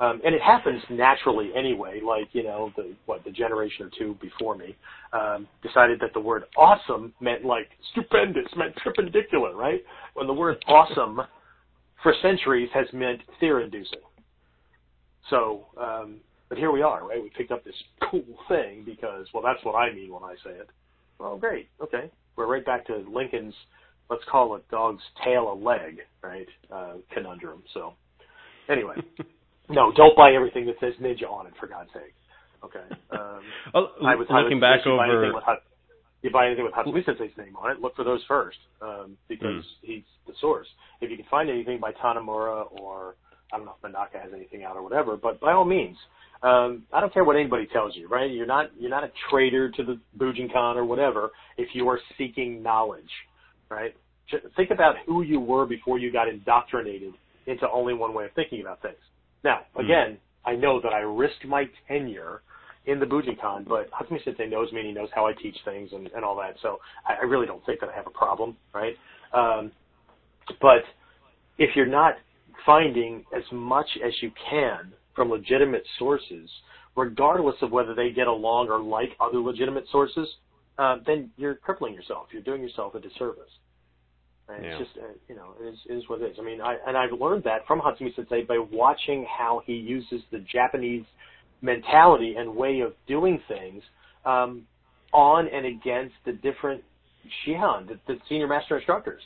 [0.00, 2.00] Um, and it happens naturally anyway.
[2.04, 4.76] Like you know, the what the generation or two before me
[5.12, 9.82] um, decided that the word awesome meant like stupendous, meant perpendicular, right?
[10.14, 11.20] When the word awesome
[12.02, 13.98] for centuries has meant fear-inducing.
[15.30, 16.16] So, um,
[16.48, 17.22] but here we are, right?
[17.22, 17.74] We picked up this
[18.10, 20.70] cool thing because, well, that's what I mean when I say it.
[21.18, 22.10] Well, great, okay.
[22.36, 23.54] We're right back to Lincoln's
[24.10, 26.46] let's call a dog's tail a leg, right?
[26.72, 27.62] Uh, conundrum.
[27.74, 27.94] So,
[28.70, 28.96] anyway,
[29.68, 32.14] no, don't buy everything that says ninja on it, for God's sake.
[32.64, 32.84] Okay.
[33.10, 33.40] Um,
[33.74, 35.32] well, I was looking back over.
[35.32, 35.56] Buy
[36.22, 39.62] you buy anything with Hatsumi Sensei's name on it, look for those first, um, because
[39.64, 39.82] mm.
[39.82, 40.66] he's the source.
[41.00, 43.14] If you can find anything by Tanimura or
[43.52, 45.96] I don't know if Manaka has anything out or whatever, but by all means,
[46.42, 48.30] um, I don't care what anybody tells you, right?
[48.30, 52.62] You're not you're not a traitor to the Bujinkan or whatever if you are seeking
[52.62, 53.10] knowledge
[53.70, 53.94] right?
[54.56, 57.14] Think about who you were before you got indoctrinated
[57.46, 58.98] into only one way of thinking about things.
[59.42, 59.84] Now, hmm.
[59.84, 60.50] again, mm-hmm.
[60.50, 62.42] I know that I risked my tenure
[62.86, 65.90] in the Bujinkan, but Hatsumi Sensei knows me and he knows how I teach things
[65.92, 66.56] and, and all that.
[66.62, 68.94] So I, I really don't think that I have a problem, right?
[69.34, 69.72] Um,
[70.60, 70.82] but
[71.58, 72.14] if you're not
[72.64, 76.48] finding as much as you can from legitimate sources,
[76.96, 80.28] regardless of whether they get along or like other legitimate sources,
[80.78, 82.28] uh, then you're crippling yourself.
[82.32, 83.50] You're doing yourself a disservice.
[84.48, 84.70] And yeah.
[84.70, 86.36] It's just, uh, you know, it is, it is what it is.
[86.40, 90.22] I mean, I, and I've learned that from Hatsumi Sensei by watching how he uses
[90.30, 91.04] the Japanese
[91.60, 93.82] mentality and way of doing things
[94.24, 94.62] um,
[95.12, 96.82] on and against the different
[97.46, 99.22] Shihan, the, the senior master instructors.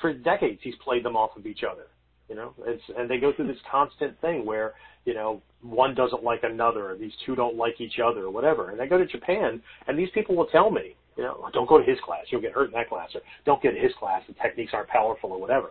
[0.00, 1.86] For decades, he's played them off of each other.
[2.28, 4.72] You know, it's and they go through this constant thing where
[5.04, 8.70] you know one doesn't like another, or these two don't like each other, or whatever.
[8.70, 11.68] And I go to Japan, and these people will tell me, you know, oh, don't
[11.68, 13.92] go to his class, you'll get hurt in that class, or don't get to his
[13.98, 15.70] class, the techniques aren't powerful, or whatever.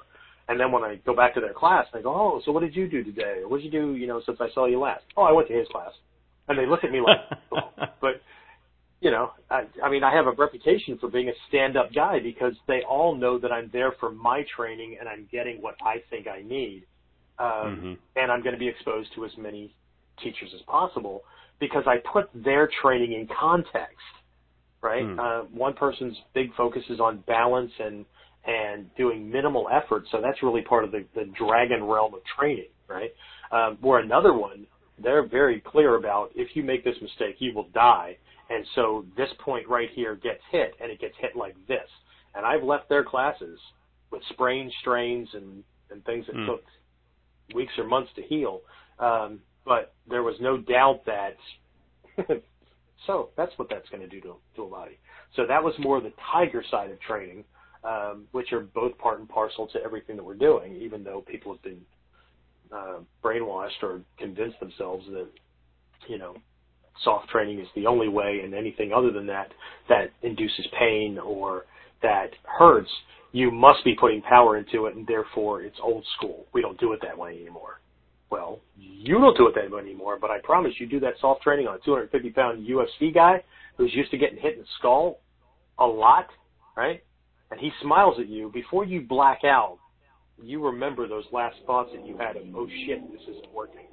[0.50, 2.76] And then when I go back to their class, they go, oh, so what did
[2.76, 3.40] you do today?
[3.44, 5.04] Or what did you do, you know, since I saw you last?
[5.16, 5.92] Oh, I went to his class.
[6.50, 7.18] And they look at me like,
[7.54, 7.86] oh.
[8.02, 8.22] but
[9.04, 12.54] you know, I, I mean, I have a reputation for being a stand-up guy because
[12.70, 16.26] they all know that I'm there for my training and I'm getting what I think
[16.28, 16.86] I need,
[17.38, 17.94] um, mm-hmm.
[18.16, 19.76] and I'm going to be exposed to as many
[20.24, 21.24] teachers as possible
[21.60, 23.98] because I put their training in context,
[24.82, 25.04] right?
[25.04, 25.20] Mm.
[25.20, 28.06] Uh, one person's big focus is on balance and
[28.46, 32.68] and doing minimal effort, so that's really part of the, the dragon realm of training,
[32.90, 33.14] right?
[33.54, 34.68] Um, where another one,
[35.02, 38.18] they're very clear about if you make this mistake, you will die
[38.50, 41.88] and so this point right here gets hit, and it gets hit like this.
[42.36, 43.60] And I've left their classes
[44.12, 46.48] with sprains, strains, and, and things that mm.
[46.48, 46.64] took
[47.54, 48.62] weeks or months to heal.
[49.00, 51.38] Um, but there was no doubt that.
[53.08, 55.00] so that's what that's going to do to, a to a body.
[55.36, 57.44] So that was more the tiger side of training,
[57.84, 61.54] um, which are both part and parcel to everything that we're doing, even though people
[61.54, 61.82] have been
[62.72, 65.28] uh, brainwashed or convinced themselves that,
[66.08, 66.36] you know,
[67.04, 69.52] soft training is the only way, and anything other than that
[69.90, 71.66] that induces pain or
[72.02, 72.90] that hurts,
[73.32, 76.46] you must be putting power into it, and therefore it's old school.
[76.54, 77.80] We don't do it that way anymore.
[78.30, 81.42] Well, you don't do it that way anymore, but I promise you do that soft
[81.42, 83.44] training on a 250 pound UFC guy
[83.78, 85.20] who's used to getting hit in the skull
[85.80, 86.28] a lot,
[86.76, 87.04] right?
[87.52, 89.78] And he smiles at you before you black out.
[90.42, 93.86] You remember those last thoughts that you had of, oh shit, this isn't working.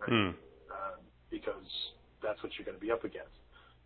[0.00, 0.10] Right?
[0.10, 0.28] Hmm.
[0.70, 1.54] Uh, because
[2.22, 3.34] that's what you're going to be up against.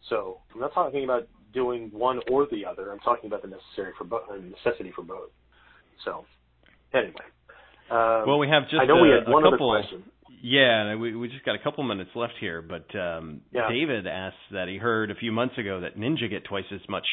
[0.09, 2.93] So I'm not talking about doing one or the other.
[2.93, 5.31] I'm talking about the necessary for both, necessity for both.
[6.05, 6.25] So
[6.93, 7.27] anyway.
[7.91, 10.05] Um, well, we have just I know a, we had one couple, other question.
[10.49, 13.69] Yeah, we we just got a couple minutes left here, but um Yeah.
[13.69, 17.07] David asked that he heard a few months ago that ninja get twice as much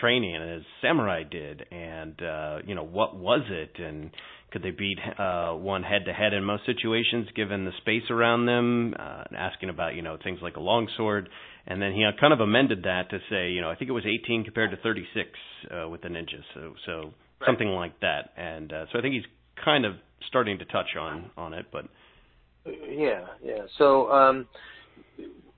[0.00, 4.10] training as samurai did, and uh, you know what was it, and
[4.50, 8.46] could they beat uh, one head to head in most situations given the space around
[8.46, 8.94] them?
[8.98, 11.28] Uh, asking about you know things like a longsword,
[11.68, 14.06] and then he kind of amended that to say you know I think it was
[14.06, 15.28] 18 compared to 36
[15.70, 16.92] uh, with the ninja, so so
[17.40, 17.46] Right.
[17.48, 19.30] something like that, and uh, so I think he's
[19.64, 19.94] kind of
[20.26, 21.84] starting to touch on on it, but.
[23.02, 23.62] Yeah, yeah.
[23.78, 24.46] So um,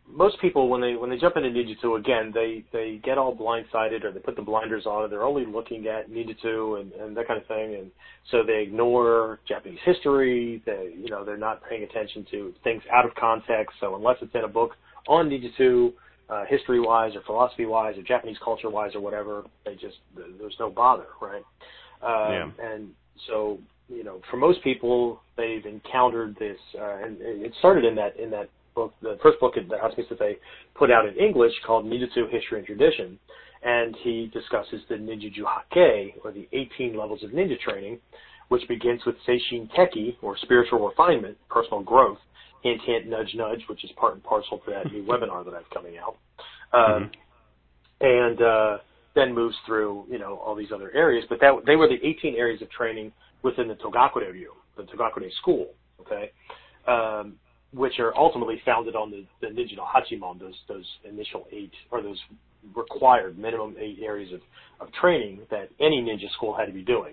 [0.09, 4.05] most people when they when they jump into ninjutsu again, they they get all blindsided
[4.05, 7.26] or they put the blinders on and they're only looking at ninjutsu and, and that
[7.26, 7.90] kind of thing, and
[8.30, 10.62] so they ignore Japanese history.
[10.64, 13.76] They you know they're not paying attention to things out of context.
[13.80, 14.72] So unless it's in a book
[15.07, 15.92] on ninjutsu,
[16.30, 20.57] uh, history wise or philosophy wise or Japanese culture wise or whatever, they just there's
[20.59, 21.45] no bother, right?
[22.03, 22.90] Um, And
[23.26, 23.59] so
[23.89, 28.30] you know, for most people, they've encountered this, uh, and it started in that in
[28.30, 30.37] that book, the first book that House they
[30.74, 33.18] put out in English called Ninjutsu History and Tradition,
[33.62, 37.99] and he discusses the Ninja Juhakkei, or the 18 levels of ninja training,
[38.49, 42.18] which begins with Seishin Teki, or spiritual refinement, personal growth,
[42.62, 45.59] hint, hint, nudge, nudge, which is part and parcel to that new webinar that I
[45.59, 46.16] have coming out.
[46.72, 47.11] Um,
[48.01, 48.78] and uh,
[49.14, 51.24] then moves through, you know, all these other areas.
[51.28, 53.12] But that they were the 18 areas of training
[53.45, 55.68] within the Togakure Ryu, the Togakure school,
[56.01, 56.32] okay,
[56.88, 57.34] um,
[57.72, 62.03] which are ultimately founded on the, the Ninja no Hachimon, those those initial eight or
[62.03, 62.18] those
[62.74, 64.40] required minimum eight areas of,
[64.80, 67.12] of training that any ninja school had to be doing.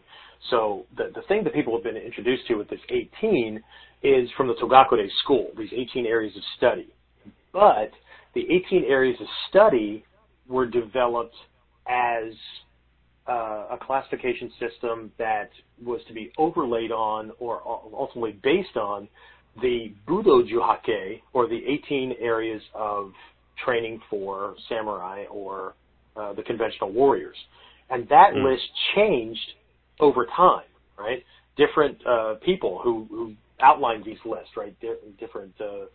[0.49, 3.61] So the the thing that people have been introduced to with this 18
[4.01, 6.87] is from the Togakure school, these 18 areas of study.
[7.51, 7.91] But
[8.33, 10.05] the 18 areas of study
[10.47, 11.35] were developed
[11.87, 12.33] as
[13.27, 15.49] uh, a classification system that
[15.83, 19.07] was to be overlaid on or ultimately based on
[19.61, 23.11] the Budo Juhakkei, or the 18 areas of
[23.65, 25.75] training for samurai or
[26.15, 27.35] uh, the conventional warriors.
[27.89, 28.43] And that Mm.
[28.43, 28.63] list
[28.95, 29.53] changed
[29.99, 30.65] over time,
[30.97, 31.23] right?
[31.57, 34.73] Different uh, people who, who outlined these lists, right?
[34.79, 35.85] Di- different uh,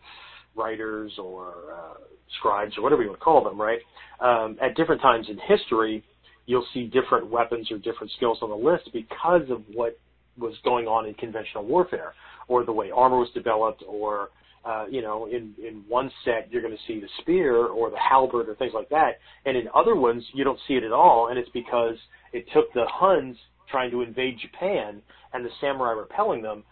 [0.55, 1.97] writers or uh,
[2.37, 3.79] scribes or whatever you want to call them, right?
[4.19, 6.03] Um, at different times in history,
[6.47, 9.99] you'll see different weapons or different skills on the list because of what
[10.37, 12.13] was going on in conventional warfare
[12.47, 14.29] or the way armor was developed or
[14.65, 17.97] uh, you know, in, in one set you're going to see the spear or the
[17.97, 19.11] halberd or things like that,
[19.45, 21.95] and in other ones you don't see it at all, and it's because
[22.33, 23.37] it took the Huns
[23.71, 25.01] trying to invade Japan
[25.33, 26.63] and the samurai repelling them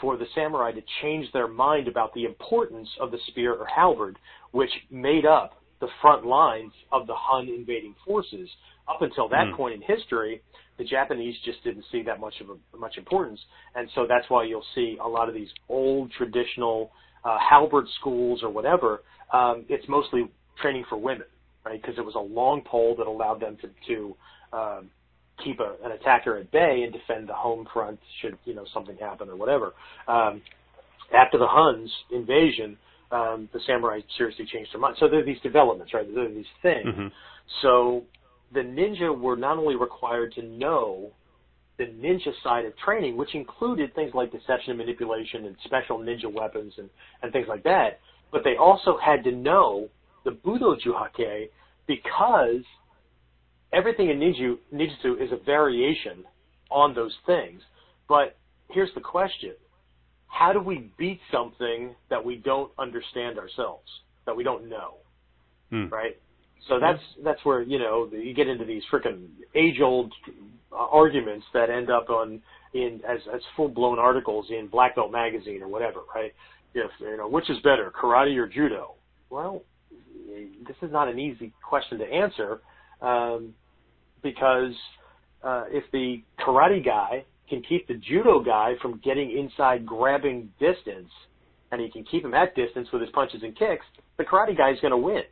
[0.00, 4.18] for the samurai to change their mind about the importance of the spear or halberd,
[4.50, 8.48] which made up the front lines of the Hun invading forces.
[8.88, 9.54] Up until that Hmm.
[9.54, 10.42] point in history,
[10.78, 13.40] the Japanese just didn't see that much of a, much importance,
[13.74, 16.90] and so that's why you'll see a lot of these old traditional
[17.24, 19.02] uh, halberd schools or whatever.
[19.32, 20.28] Um, it's mostly
[20.60, 21.26] training for women,
[21.64, 21.80] right?
[21.80, 24.16] Because it was a long pole that allowed them to to
[24.52, 24.90] um,
[25.42, 28.96] keep a, an attacker at bay and defend the home front should you know something
[28.98, 29.72] happen or whatever.
[30.08, 30.42] Um,
[31.12, 32.76] after the Huns invasion,
[33.10, 34.96] um, the samurai seriously changed their mind.
[34.98, 36.06] So there are these developments, right?
[36.14, 36.86] There are these things.
[36.86, 37.12] Mhm.
[37.62, 38.04] So
[38.52, 41.10] the ninja were not only required to know
[41.76, 46.32] the ninja side of training, which included things like deception and manipulation and special ninja
[46.32, 46.88] weapons and,
[47.22, 48.00] and things like that,
[48.30, 49.88] but they also had to know
[50.24, 51.48] the Budo Juhakkei
[51.86, 52.62] because
[53.72, 56.24] everything in ninju, ninjutsu is a variation
[56.70, 57.60] on those things.
[58.08, 58.36] But
[58.70, 59.52] here's the question.
[60.34, 63.88] How do we beat something that we don't understand ourselves,
[64.26, 64.94] that we don't know?
[65.70, 65.86] Hmm.
[65.88, 66.16] right?
[66.68, 70.12] So that's that's where you know you get into these freaking age-old
[70.72, 72.40] uh, arguments that end up on
[72.72, 76.32] in as as full-blown articles in Black Belt magazine or whatever, right?
[76.74, 78.94] If you know which is better, karate or judo?
[79.30, 79.62] Well,
[80.66, 82.60] this is not an easy question to answer
[83.00, 83.54] um,
[84.22, 84.72] because
[85.42, 91.10] uh, if the karate guy can keep the judo guy from getting inside grabbing distance,
[91.70, 93.84] and he can keep him at distance with his punches and kicks,
[94.18, 95.24] the karate guy is going to win.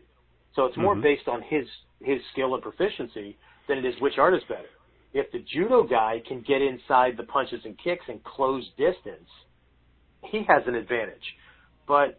[0.54, 1.02] So it's more Mhm.
[1.02, 1.66] based on his
[2.00, 3.38] his skill and proficiency
[3.68, 4.68] than it is which art is better.
[5.14, 9.28] if the judo guy can get inside the punches and kicks and close distance,
[10.24, 11.36] he has an advantage.
[11.86, 12.18] But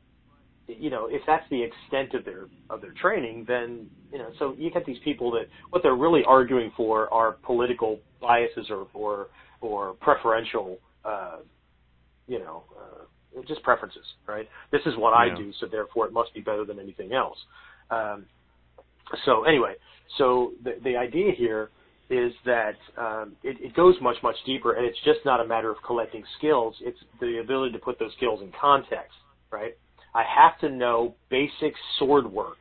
[0.67, 4.53] you know, if that's the extent of their of their training, then you know, so
[4.57, 9.27] you get these people that what they're really arguing for are political biases or or
[9.63, 11.37] or preferential, uh,
[12.27, 14.47] you know, uh, just preferences, right?
[14.71, 15.33] This is what yeah.
[15.33, 17.37] I do, so therefore it must be better than anything else.
[17.89, 18.25] Um,
[19.25, 19.75] so anyway,
[20.17, 21.69] so the the idea here
[22.09, 25.71] is that um, it, it goes much much deeper, and it's just not a matter
[25.71, 26.75] of collecting skills.
[26.81, 29.15] It's the ability to put those skills in context,
[29.49, 29.77] right?
[30.13, 32.59] I have to know basic sword work.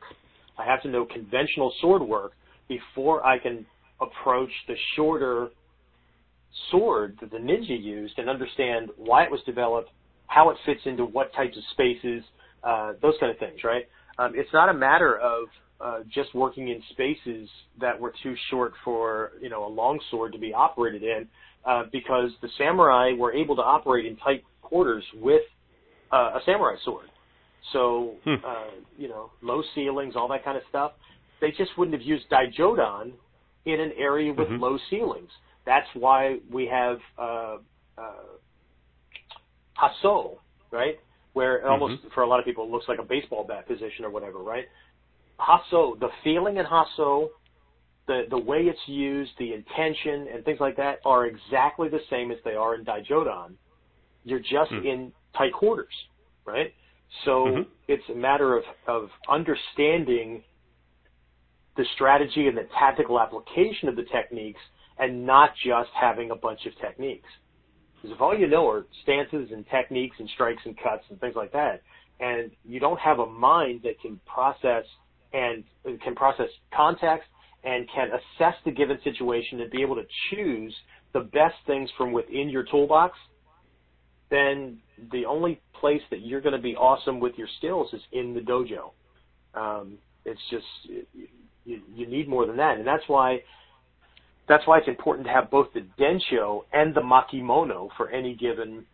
[0.57, 2.31] I have to know conventional sword work
[2.67, 3.65] before I can
[4.01, 5.49] approach the shorter
[6.71, 9.89] sword that the ninja used and understand why it was developed,
[10.27, 12.23] how it fits into what types of spaces,
[12.63, 13.87] uh, those kind of things, right?
[14.17, 15.45] Um, it's not a matter of
[15.81, 17.49] uh, just working in spaces
[17.81, 21.27] that were too short for you know a long sword to be operated in,
[21.65, 25.41] uh, because the samurai were able to operate in tight quarters with
[26.11, 27.07] uh, a samurai sword.
[27.73, 28.35] So hmm.
[28.45, 30.93] uh, you know low ceilings, all that kind of stuff.
[31.41, 33.11] They just wouldn't have used daijodan
[33.65, 34.61] in an area with mm-hmm.
[34.61, 35.29] low ceilings.
[35.65, 37.57] That's why we have uh,
[37.97, 38.13] uh,
[39.81, 40.37] hasso,
[40.71, 40.99] right?
[41.33, 42.13] Where almost mm-hmm.
[42.13, 44.65] for a lot of people it looks like a baseball bat position or whatever, right?
[45.39, 47.29] Hasso, the feeling in Hasso,
[48.07, 52.31] the the way it's used, the intention and things like that are exactly the same
[52.31, 53.53] as they are in Daijodan.
[54.25, 54.85] You're just mm.
[54.85, 55.93] in tight quarters,
[56.45, 56.73] right?
[57.25, 57.61] So mm-hmm.
[57.87, 60.43] it's a matter of of understanding
[61.77, 64.61] the strategy and the tactical application of the techniques
[64.97, 67.27] and not just having a bunch of techniques.
[67.95, 71.35] Because if all you know are stances and techniques and strikes and cuts and things
[71.35, 71.81] like that,
[72.19, 74.85] and you don't have a mind that can process
[75.31, 75.63] and
[76.03, 77.27] can process context
[77.63, 80.75] and can assess the given situation and be able to choose
[81.13, 83.17] the best things from within your toolbox,
[84.29, 84.79] then
[85.11, 88.41] the only place that you're going to be awesome with your skills is in the
[88.41, 88.91] dojo.
[89.53, 90.65] Um, it's just
[91.65, 93.41] you, you need more than that, and that's why
[94.47, 98.85] that's why it's important to have both the densho and the makimono for any given.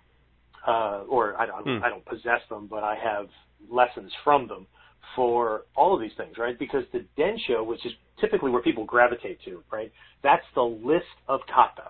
[0.67, 1.83] Uh, or I don't, hmm.
[1.83, 3.27] I don't possess them, but I have
[3.71, 4.67] lessons from them
[5.15, 6.57] for all of these things, right?
[6.59, 9.91] Because the densho, which is typically where people gravitate to, right?
[10.21, 11.89] That's the list of kata,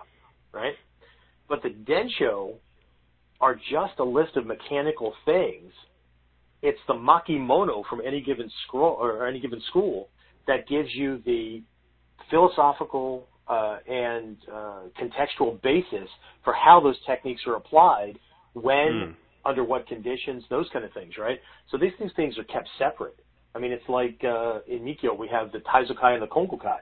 [0.52, 0.74] right?
[1.48, 2.54] But the densho
[3.40, 5.72] are just a list of mechanical things.
[6.62, 10.08] It's the makimono from any given scroll or any given school
[10.46, 11.62] that gives you the
[12.30, 16.08] philosophical uh, and uh, contextual basis
[16.44, 18.18] for how those techniques are applied
[18.54, 21.38] when mm under what conditions, those kind of things, right?
[21.70, 23.16] So these things things are kept separate.
[23.54, 26.80] I mean, it's like uh, in Mikyo we have the Taizokai and the Kongokai.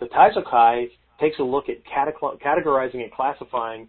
[0.00, 0.86] The Taizokai
[1.20, 3.88] takes a look at categorizing and classifying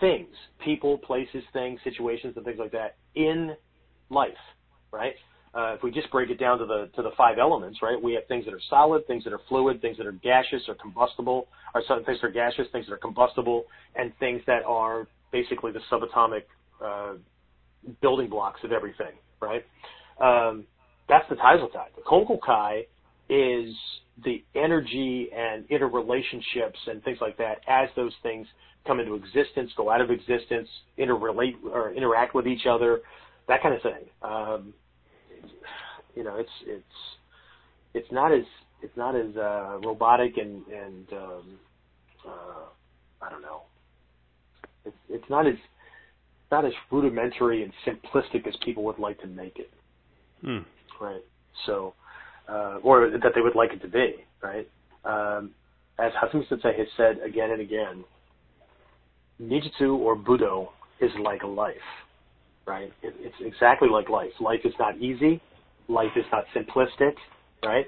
[0.00, 0.28] things,
[0.64, 3.54] people, places, things, situations, and things like that in
[4.08, 4.32] life,
[4.90, 5.14] right?
[5.54, 8.00] Uh, if we just break it down to the to the five elements, right?
[8.02, 10.74] We have things that are solid, things that are fluid, things that are gaseous or
[10.74, 15.06] combustible, or some things that are gaseous, things that are combustible, and things that are
[15.30, 16.44] basically the subatomic
[16.82, 17.14] uh,
[18.00, 19.64] building blocks of everything, right?
[20.20, 20.64] Um,
[21.08, 21.86] that's the Taizokai.
[21.96, 22.86] The Kongokai
[23.28, 23.74] is
[24.24, 28.46] the energy and interrelationships and things like that as those things
[28.86, 33.00] come into existence, go out of existence, interrelate or interact with each other,
[33.48, 34.04] that kind of thing.
[34.22, 34.74] Um,
[36.14, 36.84] you know, it's it's
[37.94, 38.44] it's not as
[38.82, 41.58] it's not as uh, robotic and and um,
[42.26, 42.64] uh,
[43.22, 43.62] I don't know.
[44.84, 45.54] It's it's not as
[46.50, 49.70] not as rudimentary and simplistic as people would like to make it.
[50.42, 50.58] Hmm.
[51.00, 51.24] Right.
[51.66, 51.94] So,
[52.48, 54.16] uh, or that they would like it to be.
[54.42, 54.68] Right.
[55.04, 55.52] Um,
[55.98, 58.04] as Hatsumi Sensei has said again and again,
[59.40, 60.68] Ninjutsu or Budo
[61.00, 61.74] is like life.
[62.66, 62.92] Right.
[63.02, 64.32] It, it's exactly like life.
[64.40, 65.40] Life is not easy.
[65.88, 67.14] Life is not simplistic.
[67.64, 67.86] Right.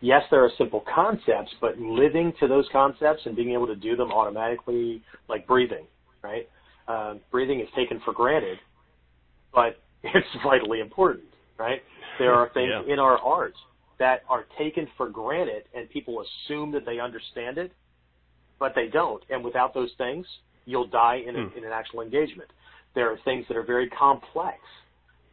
[0.00, 3.96] Yes, there are simple concepts, but living to those concepts and being able to do
[3.96, 5.86] them automatically, like breathing,
[6.22, 6.46] right?
[6.88, 8.58] uh, breathing is taken for granted,
[9.52, 11.24] but it's vitally important,
[11.58, 11.82] right?
[12.18, 12.92] There are things yeah.
[12.92, 13.54] in our art
[13.98, 17.72] that are taken for granted, and people assume that they understand it,
[18.58, 19.22] but they don't.
[19.30, 20.26] And without those things,
[20.64, 21.58] you'll die in, a, hmm.
[21.58, 22.50] in an actual engagement.
[22.94, 24.58] There are things that are very complex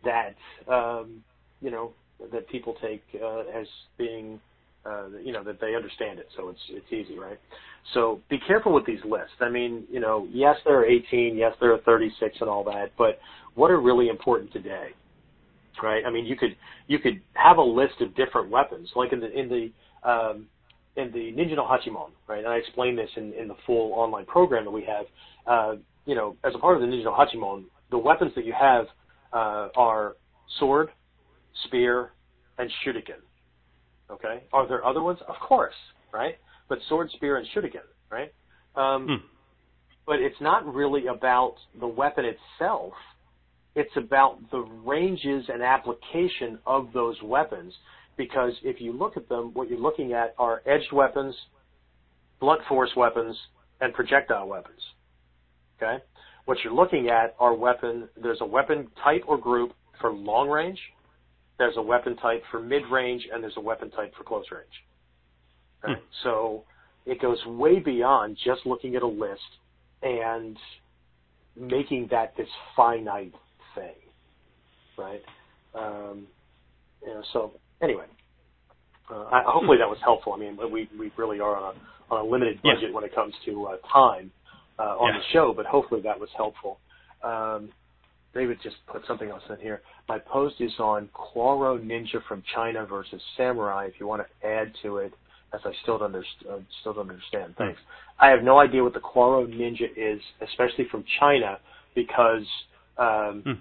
[0.04, 0.36] that
[0.72, 1.24] um,
[1.62, 1.94] you know
[2.32, 4.40] that people take uh, as being
[4.86, 7.40] uh, you know that they understand it, so it's it's easy, right?
[7.94, 9.36] So be careful with these lists.
[9.40, 12.92] I mean, you know, yes, there are 18, yes, there are 36, and all that,
[12.98, 13.20] but
[13.56, 14.90] what are really important today,
[15.82, 16.04] right?
[16.06, 16.56] I mean, you could
[16.88, 20.48] you could have a list of different weapons, like in the in the um,
[20.96, 22.40] in the Ninja no Hachimon, right?
[22.40, 25.06] And I explain this in, in the full online program that we have.
[25.48, 25.76] Uh,
[26.06, 28.86] you know, as a part of the Ninja no Hachimon, the weapons that you have
[29.34, 30.16] uh, are
[30.60, 30.90] sword,
[31.66, 32.12] spear,
[32.58, 33.22] and shuriken.
[34.10, 34.44] Okay.
[34.52, 35.20] Are there other ones?
[35.28, 35.76] Of course,
[36.14, 36.36] right?
[36.68, 38.34] But sword, spear, and shuriken, right?
[38.76, 39.26] Um, hmm.
[40.06, 42.94] But it's not really about the weapon itself.
[43.76, 47.74] It's about the ranges and application of those weapons.
[48.18, 51.34] Because if you look at them, what you're looking at are edged weapons,
[52.40, 53.38] blunt force weapons,
[53.80, 54.82] and projectile weapons.
[55.82, 56.04] Okay?
[56.46, 60.80] What you're looking at are weapon, there's a weapon type or group for long range,
[61.58, 64.66] there's a weapon type for mid range, and there's a weapon type for close range.
[65.84, 65.98] Right?
[65.98, 66.04] Hmm.
[66.24, 66.64] So
[67.06, 69.42] it goes way beyond just looking at a list
[70.02, 70.58] and
[71.56, 73.34] making that this finite
[73.76, 73.96] thing,
[74.98, 75.22] right?
[75.76, 76.28] Um,
[77.02, 77.52] you know, so
[77.82, 78.06] anyway,
[79.10, 80.34] uh, I, hopefully that was helpful.
[80.34, 82.92] I mean, we we really are on a on a limited budget yeah.
[82.92, 84.32] when it comes to uh, time
[84.80, 85.20] uh, on yeah.
[85.20, 86.80] the show, but hopefully that was helpful.
[87.24, 87.70] Um,
[88.34, 89.82] David just put something else in here.
[90.08, 93.88] My post is on Quora Ninja from China versus Samurai.
[93.88, 95.14] If you want to add to it,
[95.54, 97.56] as I still don't, underst- uh, still don't understand.
[97.58, 97.80] Thanks.
[98.20, 101.60] I have no idea what the Quora Ninja is, especially from China,
[101.94, 102.46] because
[102.98, 103.52] um, hmm.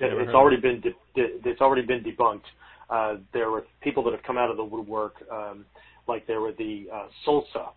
[0.00, 2.42] it's already been de- de- it's already been debunked.
[2.88, 5.66] Uh, there were people that have come out of the woodwork, um,
[6.06, 7.70] like there were the uh, Sulsa,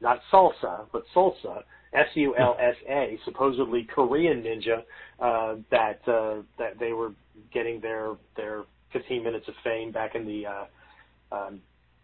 [0.00, 1.04] not salsa, but
[1.94, 4.82] Sulsa, S-U-L-S-A, supposedly Korean ninja,
[5.20, 7.12] uh, that uh, that they were
[7.52, 10.66] getting their their 15 minutes of fame back in the uh,
[11.34, 11.60] um,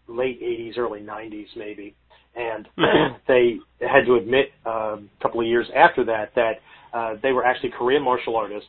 [0.07, 1.95] late 80s, early 90s, maybe,
[2.37, 2.68] and
[3.28, 6.55] they had to admit um, a couple of years after that that
[6.93, 8.68] uh, they were actually Korean martial artists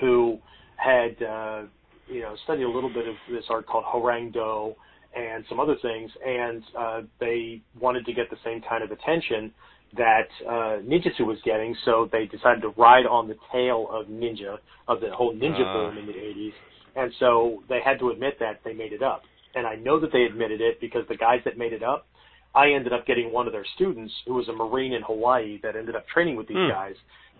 [0.00, 0.38] who
[0.76, 1.62] had uh,
[2.08, 4.74] you know studied a little bit of this art called Hwarang-do
[5.12, 9.52] and some other things, and uh, they wanted to get the same kind of attention
[9.96, 14.58] that uh, Ninjutsu was getting, so they decided to ride on the tail of ninja,
[14.86, 15.72] of the whole ninja uh.
[15.72, 16.52] boom in the 80s,
[16.96, 19.22] and so they had to admit that they made it up.
[19.54, 22.06] And I know that they admitted it because the guys that made it up,
[22.54, 25.76] I ended up getting one of their students who was a Marine in Hawaii that
[25.76, 26.70] ended up training with these mm.
[26.70, 26.94] guys,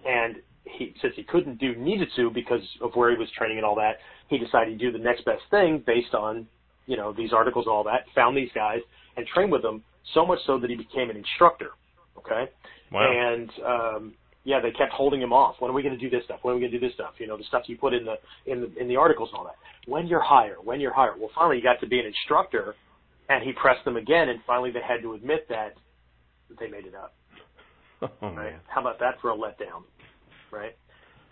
[0.04, 3.76] and he since he couldn't do ninjutsu because of where he was training and all
[3.76, 3.98] that,
[4.28, 6.46] he decided to do the next best thing based on
[6.86, 8.04] you know these articles and all that.
[8.14, 8.80] Found these guys
[9.16, 9.82] and trained with them
[10.14, 11.70] so much so that he became an instructor.
[12.30, 12.50] Okay.
[12.92, 13.10] Wow.
[13.10, 14.14] And um,
[14.44, 15.56] yeah, they kept holding him off.
[15.58, 16.40] When are we going to do this stuff?
[16.42, 17.14] When are we going to do this stuff?
[17.18, 18.14] You know, the stuff you put in the
[18.50, 19.56] in the in the articles and all that.
[19.90, 21.18] When you're hired, when you're hired.
[21.18, 22.74] Well, finally, he got to be an instructor,
[23.28, 25.74] and he pressed them again, and finally they had to admit that,
[26.48, 27.14] that they made it up.
[28.02, 28.52] Oh, right?
[28.52, 28.60] Man.
[28.66, 29.84] How about that for a letdown?
[30.50, 30.74] Right?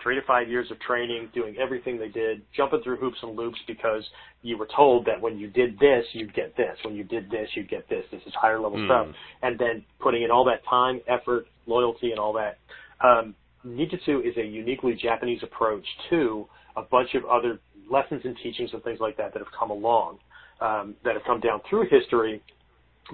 [0.02, 3.58] Three to five years of training, doing everything they did, jumping through hoops and loops
[3.66, 4.02] because
[4.42, 6.76] you were told that when you did this, you'd get this.
[6.84, 8.04] When you did this, you'd get this.
[8.10, 8.86] This is higher level mm.
[8.86, 9.14] stuff.
[9.42, 12.58] And then putting in all that time, effort, loyalty, and all that.
[13.04, 13.34] Um,
[13.66, 16.46] Ninjutsu is a uniquely Japanese approach to
[16.76, 17.58] a bunch of other
[17.90, 20.18] lessons and teachings and things like that that have come along,
[20.60, 22.42] um, that have come down through history,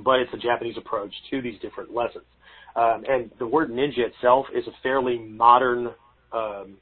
[0.02, 2.24] but it's a Japanese approach to these different lessons.
[2.76, 5.90] Um, and the word ninja itself is a fairly modern
[6.34, 6.76] um,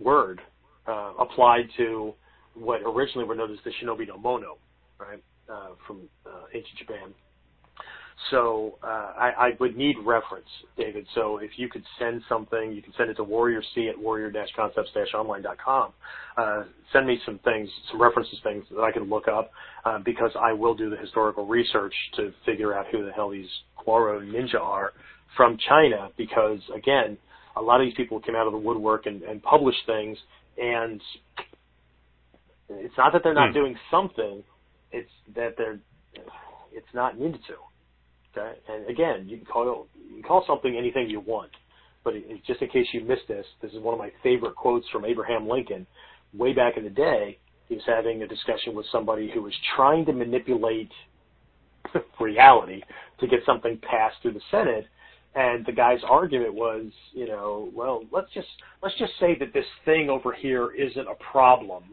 [0.00, 0.40] word
[0.86, 2.14] uh, applied to
[2.54, 4.58] what originally were known as the Shinobi no Mono,
[4.98, 7.12] right, uh, from uh, ancient Japan.
[8.30, 11.06] So uh, I, I would need reference, David.
[11.14, 15.92] So if you could send something, you can send it to warrior c at warrior-concepts-online.com.
[16.38, 16.62] Uh,
[16.94, 19.50] send me some things, some references, things that I can look up,
[20.04, 24.18] because I will do the historical research to figure out who the hell these Quora
[24.24, 24.94] ninja are
[25.36, 26.08] from China.
[26.16, 27.18] Because again,
[27.56, 30.18] a lot of these people came out of the woodwork and, and published things,
[30.58, 31.00] and
[32.68, 33.54] it's not that they're not hmm.
[33.54, 34.42] doing something;
[34.92, 35.78] it's that they're
[36.72, 37.56] it's not ninjutsu.
[38.36, 41.50] Okay, and again, you can call you can call something anything you want,
[42.04, 44.86] but it, just in case you missed this, this is one of my favorite quotes
[44.90, 45.86] from Abraham Lincoln.
[46.34, 47.38] Way back in the day,
[47.68, 50.90] he was having a discussion with somebody who was trying to manipulate
[52.20, 52.82] reality
[53.20, 54.86] to get something passed through the Senate
[55.36, 58.48] and the guy's argument was, you know, well, let's just
[58.82, 61.84] let's just say that this thing over here isn't a problem.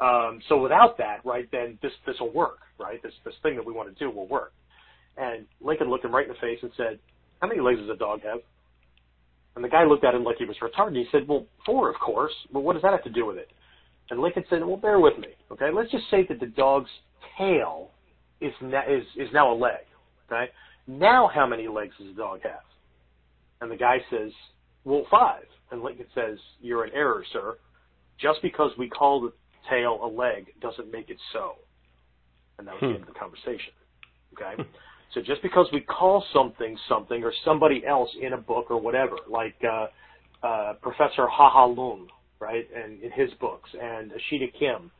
[0.00, 3.00] Um, so without that, right, then this this will work, right?
[3.00, 4.52] This this thing that we want to do will work.
[5.16, 6.98] And Lincoln looked him right in the face and said,
[7.40, 8.40] "How many legs does a dog have?"
[9.54, 10.96] And the guy looked at him like he was retarded.
[10.96, 12.32] He said, "Well, four, of course.
[12.52, 13.52] But what does that have to do with it?"
[14.10, 15.70] And Lincoln said, "Well, bear with me, okay?
[15.70, 16.90] Let's just say that the dog's
[17.38, 17.92] tail
[18.40, 19.86] is na- is is now a leg,
[20.26, 20.50] okay?
[20.88, 22.71] Now, how many legs does a dog have?"
[23.62, 24.32] And the guy says,
[24.84, 25.44] well, five.
[25.70, 27.56] And Lincoln says, you're in error, sir.
[28.20, 29.32] Just because we call the
[29.70, 31.54] tail a leg doesn't make it so.
[32.58, 32.86] And that was hmm.
[32.88, 33.72] the end of the conversation.
[34.34, 34.62] Okay.
[35.14, 39.16] So just because we call something something or somebody else in a book or whatever,
[39.28, 39.86] like uh,
[40.46, 42.08] uh, Professor Haha Lung,
[42.40, 44.90] right, and in his books, and Ashida Kim,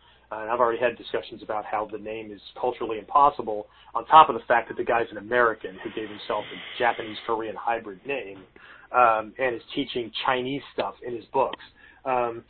[0.41, 4.35] and I've already had discussions about how the name is culturally impossible, on top of
[4.35, 8.45] the fact that the guy's an American who gave himself a Japanese Korean hybrid name
[8.93, 11.63] um, and is teaching Chinese stuff in his books.
[12.05, 12.45] Um,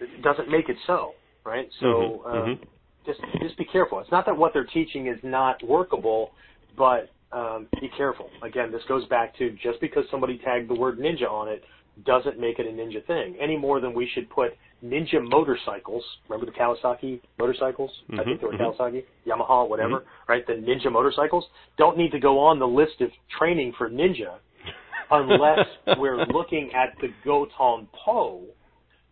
[0.00, 1.14] it doesn't make it so,
[1.44, 1.68] right?
[1.80, 2.68] So Mhm, um, mhm.
[3.04, 3.98] just just be careful.
[4.00, 6.32] It's not that what they're teaching is not workable,
[6.76, 8.30] but um, be careful.
[8.42, 11.64] Again, this goes back to just because somebody tagged the word ninja on it
[12.04, 16.02] doesn't make it a ninja thing any more than we should put ninja motorcycles.
[16.28, 17.90] Remember the Kawasaki motorcycles?
[18.18, 18.76] I think they were Mhm, mhm.
[18.78, 20.04] Kawasaki, Yamaha, whatever.
[20.28, 20.46] Right?
[20.46, 21.44] The ninja motorcycles
[21.76, 24.38] don't need to go on the list of training for ninja
[25.10, 25.66] unless
[25.98, 28.42] we're looking at the Goton Po,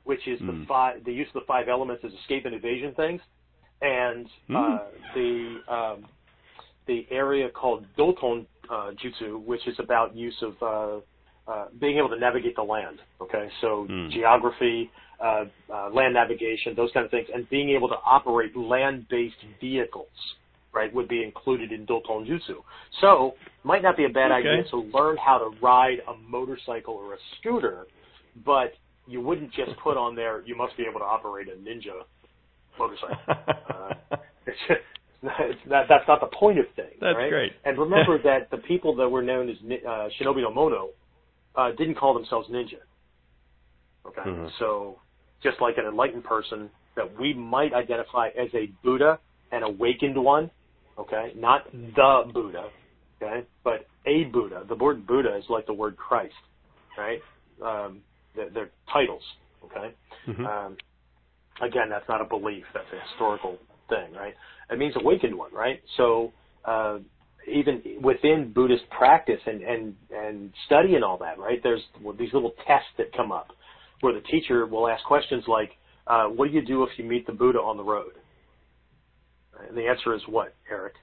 [0.05, 0.67] which is the Mm.
[0.67, 3.21] five, the use of the five elements as escape and evasion things,
[3.83, 4.81] and uh, Mm.
[5.15, 6.07] the um,
[6.87, 11.01] the area called Doton uh, Jutsu, which is about use of uh,
[11.49, 13.01] uh, being able to navigate the land.
[13.21, 14.11] Okay, so Mm.
[14.11, 14.91] geography,
[15.21, 20.37] uh, uh, land navigation, those kind of things, and being able to operate land-based vehicles,
[20.73, 22.63] right, would be included in Doton Jutsu.
[23.01, 24.49] So, might not be a bad Okay.
[24.49, 27.87] idea to learn how to ride a motorcycle or a scooter,
[28.45, 28.75] but
[29.07, 32.05] you wouldn't just put on there, you must be able to operate a ninja
[32.79, 33.17] motorcycle.
[33.69, 33.95] Uh,
[34.47, 34.59] it's
[35.23, 36.95] it's not, that's not the point of things.
[37.01, 37.29] That's right?
[37.29, 37.53] great.
[37.65, 40.89] And remember that the people that were known as uh, Shinobi no Mono
[41.59, 42.81] uh, didn't call themselves ninja.
[44.07, 44.51] Okay, Mhm.
[44.59, 45.01] so
[45.43, 50.51] just like an enlightened person that we might identify as a Buddha, an awakened one,
[50.97, 52.71] okay, not the Buddha,
[53.21, 54.65] okay, but a Buddha.
[54.65, 56.35] The word Buddha is like the word Christ,
[56.97, 57.23] right?
[57.61, 58.03] Um,
[58.35, 59.25] they're, they're titles,
[59.65, 59.95] okay.
[60.27, 60.47] Mhm.
[60.47, 60.77] Um,
[61.61, 64.35] again, that's not a belief; that's a historical thing, right?
[64.71, 65.83] It means awakened one, right?
[65.97, 66.33] So
[66.65, 66.99] uh,
[67.49, 71.61] even within Buddhist practice and and and study and all that, right?
[71.63, 71.83] There's
[72.19, 73.49] these little tests that come up
[74.01, 75.71] where the teacher will ask questions like,
[76.07, 78.13] uh, "What do you do if you meet the Buddha on the road?"
[79.69, 80.95] And the answer is what, Eric?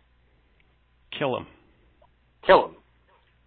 [1.18, 1.48] Kill him.
[2.46, 2.76] kill him,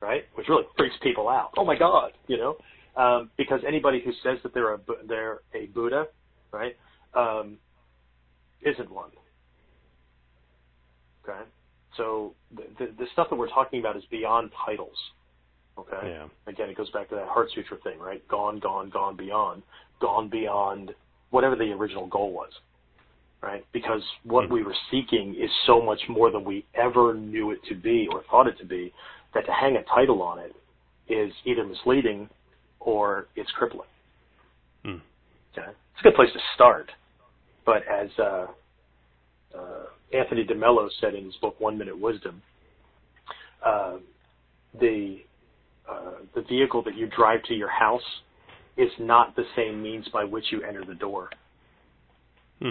[0.01, 0.25] right?
[0.35, 1.51] Which really freaks people out.
[1.57, 2.57] Oh my God, you know,
[2.97, 6.07] um, because anybody who says that they're a they're a Buddha,
[6.53, 6.77] right,
[7.15, 7.59] um,
[8.63, 9.11] isn't one.
[11.25, 11.41] Okay,
[11.99, 14.97] so the, the the stuff that we're talking about is beyond titles.
[15.77, 16.09] Okay.
[16.09, 16.27] Yeah.
[16.47, 18.27] Again, it goes back to that heart sutra thing, right?
[18.27, 19.63] Gone, gone, gone beyond,
[20.01, 20.93] gone beyond
[21.31, 22.51] whatever the original goal was,
[23.43, 23.65] right?
[23.73, 24.51] Because what Mhm.
[24.51, 28.23] we were seeking is so much more than we ever knew it to be or
[28.25, 28.93] thought it to be,
[29.35, 30.57] that to hang a title on it
[31.09, 32.29] is either misleading
[32.81, 33.89] or it's crippling.
[34.85, 35.01] Mm.
[35.57, 35.71] Okay?
[35.71, 36.91] It's a good place to start,
[37.65, 38.47] but as uh,
[39.55, 42.43] uh, Anthony DeMello said in his book One Minute Wisdom,
[43.65, 43.97] uh,
[44.79, 45.19] the
[45.89, 48.03] uh, the vehicle that you drive to your house
[48.77, 51.31] is not the same means by which you enter the door.
[52.61, 52.71] Hmm.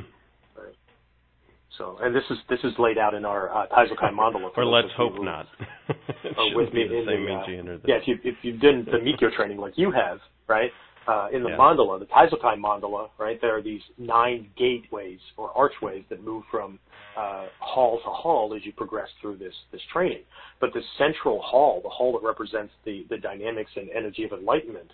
[1.77, 4.49] So, and this is this is laid out in our uh, Taizokai mandala.
[4.57, 5.47] Or let's hope who- not.
[6.37, 8.19] or with me the in same the, means uh, you enter the Yeah, if you
[8.23, 10.71] if you've done the Mikyo training like you have, right?
[11.07, 11.55] Uh, in the Yeah.
[11.57, 13.39] mandala, the Taizokai mandala, right?
[13.39, 16.79] There are these nine gateways or archways that move from
[17.15, 20.23] uh, hall to hall as you progress through this this training.
[20.59, 24.91] But the central hall, the hall that represents the the dynamics and energy of enlightenment,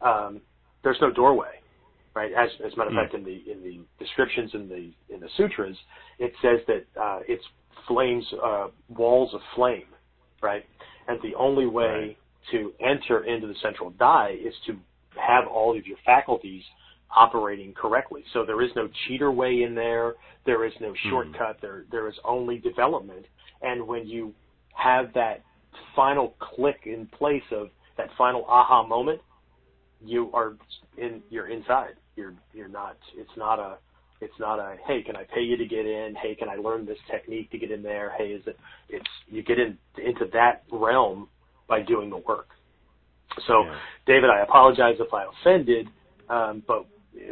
[0.00, 0.40] um,
[0.82, 1.60] there's no doorway,
[2.16, 2.32] right?
[2.32, 3.02] As as a matter of Mm.
[3.02, 5.76] fact, in the in the descriptions in the in the sutras,
[6.18, 7.46] it says that uh, it's
[7.86, 9.86] flames, uh, walls of flame,
[10.42, 10.66] right?
[11.06, 12.16] And the only way Right.
[12.50, 14.76] to enter into the central die is to
[15.20, 16.62] have all of your faculties
[17.14, 18.22] operating correctly.
[18.32, 20.14] So there is no cheater way in there.
[20.46, 21.10] There is no hmm.
[21.10, 21.58] shortcut.
[21.60, 23.26] There there is only development.
[23.62, 24.34] And when you
[24.74, 25.42] have that
[25.94, 29.20] final click in place of that final aha moment,
[30.04, 30.54] you are
[30.96, 31.94] in you're inside.
[32.16, 33.78] You're you're not it's not a
[34.20, 36.14] it's not a hey can I pay you to get in?
[36.20, 38.12] Hey can I learn this technique to get in there?
[38.16, 38.56] Hey is it
[38.88, 41.28] it's you get in into that realm
[41.68, 42.48] by doing the work.
[43.46, 43.78] So Yeah.
[44.06, 45.88] David, I apologize if I offended,
[46.28, 46.86] um, but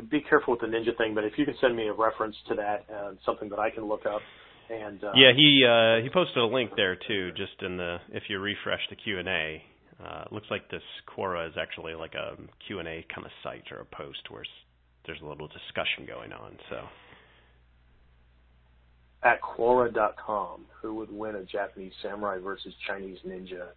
[0.09, 1.15] be careful with the ninja thing.
[1.15, 3.87] But if you can send me a reference to that, uh, something that I can
[3.87, 4.23] look up,
[4.71, 8.25] and uh, Yeah, he uh, he posted a link there too, just in the if
[8.29, 9.63] you refresh the Q and A.
[10.03, 13.33] Uh, it looks like this Quora is actually like a Q and A kind of
[13.43, 14.45] site or a post where
[15.07, 16.57] there's a little discussion going on.
[16.71, 16.87] So
[19.23, 23.69] at Quora.com, who would win a Japanese samurai versus Chinese ninja?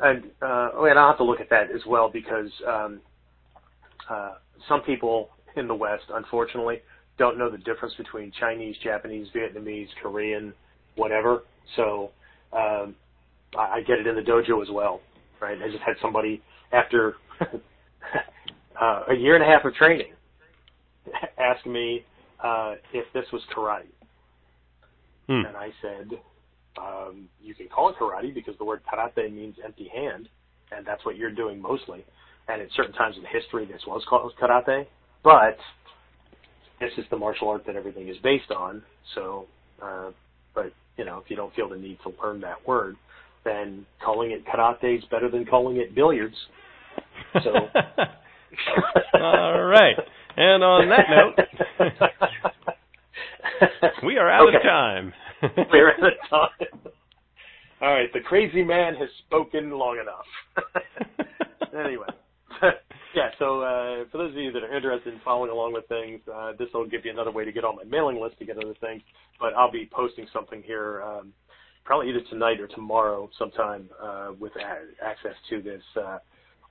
[0.00, 3.00] And uh, oh, and I'll have to look at that as well because um,
[4.10, 4.34] uh,
[4.68, 6.80] some people in the West, unfortunately,
[7.16, 10.52] don't know the difference between Chinese, Japanese, Vietnamese, Korean,
[10.96, 11.44] whatever.
[11.76, 12.10] So
[12.52, 12.96] um,
[13.56, 15.00] I, I get it in the dojo as well,
[15.40, 15.56] right?
[15.62, 16.42] I just had somebody
[16.72, 20.12] after uh, a year and a half of training
[21.38, 22.04] ask me
[22.42, 23.84] uh, if this was karate,
[25.26, 25.46] hmm.
[25.46, 26.18] and I said,
[26.78, 30.28] um, "You can call it karate because the word karate means empty hand,
[30.72, 32.04] and that's what you're doing mostly."
[32.48, 34.86] And at certain times in history, this was called karate,
[35.22, 35.56] but
[36.80, 38.82] this is the martial art that everything is based on.
[39.14, 39.46] So,
[39.82, 40.10] uh,
[40.54, 42.96] but you know, if you don't feel the need to learn that word,
[43.44, 46.36] then calling it karate is better than calling it billiards.
[47.42, 47.50] So.
[49.14, 49.96] All right.
[50.36, 51.06] And on that
[51.78, 51.90] note,
[54.04, 54.56] we are out okay.
[54.56, 55.12] of time.
[55.72, 56.78] We're out of time.
[57.80, 60.84] All right, the crazy man has spoken long enough.
[61.78, 62.06] anyway,
[63.14, 63.28] yeah.
[63.38, 66.52] So uh, for those of you that are interested in following along with things, uh,
[66.58, 68.74] this will give you another way to get on my mailing list to get other
[68.80, 69.02] things.
[69.38, 71.32] But I'll be posting something here, um,
[71.84, 76.18] probably either tonight or tomorrow, sometime uh, with a- access to this uh,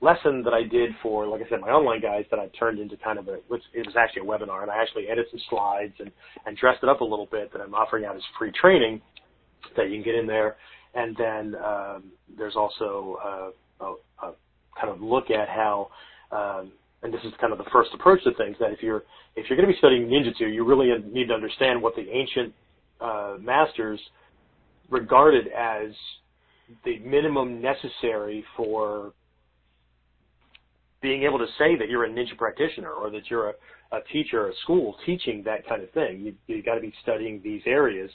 [0.03, 2.97] lesson that I did for, like I said, my online guys that I turned into
[2.97, 6.11] kind of a, it was actually a webinar, and I actually edited some slides and,
[6.45, 9.01] and dressed it up a little bit that I'm offering out as free training
[9.77, 10.57] that you can get in there.
[10.93, 12.03] And then um,
[12.37, 14.33] there's also uh, a, a
[14.79, 15.87] kind of look at how,
[16.31, 16.71] um,
[17.01, 19.03] and this is kind of the first approach to things, that if you're
[19.35, 22.53] if you're going to be studying ninjutsu, you really need to understand what the ancient
[23.01, 23.99] uh, masters
[24.89, 25.89] regarded as
[26.85, 29.11] the minimum necessary for
[31.03, 33.53] being able to say that you're a ninja practitioner or that you're a,
[33.91, 36.21] a teacher, a school teaching that kind of thing.
[36.21, 38.09] You you got to be studying these areas.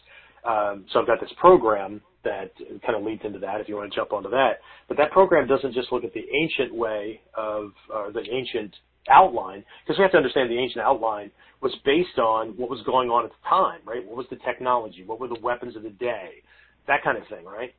[0.45, 2.51] Um, so I've got this program that
[2.85, 3.61] kind of leads into that.
[3.61, 4.55] If you want to jump onto that,
[4.89, 8.75] but that program doesn't just look at the ancient way of uh, the ancient
[9.11, 13.09] outline, because we have to understand the ancient outline was based on what was going
[13.11, 14.05] on at the time, right?
[14.07, 15.03] What was the technology?
[15.05, 16.43] What were the weapons of the day?
[16.87, 17.75] That kind of thing, right?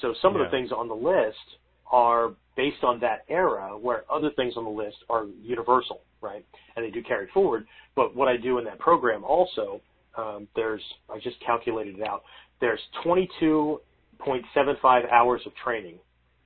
[0.00, 0.44] So some yeah.
[0.44, 1.46] of the things on the list
[1.90, 6.44] are based on that era, where other things on the list are universal, right?
[6.76, 7.66] And they do carry forward.
[7.96, 9.80] But what I do in that program also,
[10.16, 12.22] um, there's I just calculated it out.
[12.60, 15.98] There's 22.75 hours of training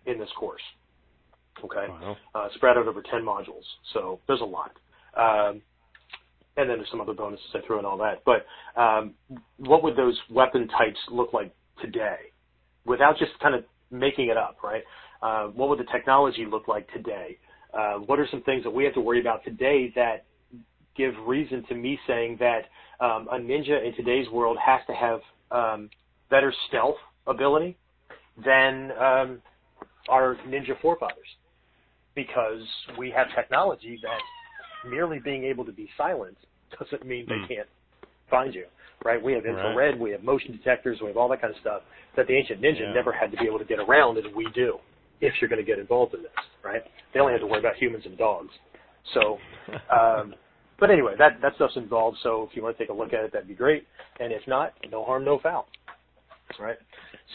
[0.06, 0.62] in this course.
[1.64, 2.16] Okay, wow.
[2.34, 3.64] uh, spread out over 10 modules.
[3.92, 4.72] So there's a lot.
[5.16, 5.60] Um,
[6.56, 8.22] and then there's some other bonuses I threw in all that.
[8.24, 8.46] But
[8.80, 9.14] um,
[9.58, 12.16] what would those weapon types look like today,
[12.84, 14.82] without just kind of making it up, right?
[15.22, 17.38] Uh, what would the technology look like today?
[17.74, 20.24] Uh, what are some things that we have to worry about today that
[20.96, 22.62] give reason to me saying that
[23.04, 25.20] um, a ninja in today's world has to have
[25.50, 25.90] um,
[26.30, 26.96] better stealth
[27.26, 27.76] ability
[28.44, 29.42] than um,
[30.08, 31.28] our ninja forefathers?
[32.14, 32.62] Because
[32.96, 36.36] we have technology that merely being able to be silent
[36.78, 37.54] doesn't mean they hmm.
[37.54, 37.68] can't
[38.30, 38.64] find you,
[39.04, 39.22] right?
[39.22, 41.82] We have infrared, we have motion detectors, we have all that kind of stuff
[42.16, 44.78] that the ancient ninja never had to be able to get around, and we do
[45.20, 46.32] if you're going to get involved in this,
[46.64, 46.82] right?
[47.12, 48.50] They only have to worry about humans and dogs.
[49.14, 49.38] So,
[49.92, 50.34] um,
[50.78, 52.18] but anyway, that that stuff's involved.
[52.22, 53.86] So if you want to take a look at it, that'd be great.
[54.20, 55.66] And if not, no harm, no foul.
[56.58, 56.78] Right.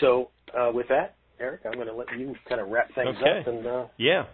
[0.02, 3.40] So uh, with that, Eric, I'm going to let you kind of wrap things okay.
[3.40, 4.26] up and uh, yeah.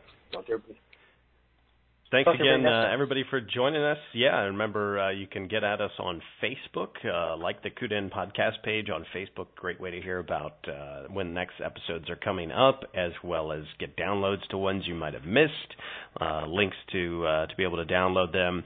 [2.11, 3.99] Thanks again, uh, everybody, for joining us.
[4.15, 8.63] Yeah, remember uh, you can get at us on Facebook, uh, like the Kuden podcast
[8.63, 9.45] page on Facebook.
[9.55, 13.61] Great way to hear about uh, when next episodes are coming up, as well as
[13.79, 15.51] get downloads to ones you might have missed,
[16.19, 18.63] uh, links to uh, to be able to download them,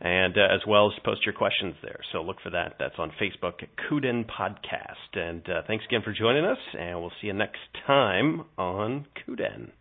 [0.00, 1.98] and as well as post your questions there.
[2.12, 2.76] So look for that.
[2.78, 3.54] That's on Facebook,
[3.90, 5.18] Kuden Podcast.
[5.20, 7.58] And thanks again for joining us, and we'll see you next
[7.88, 9.72] time on Kuden.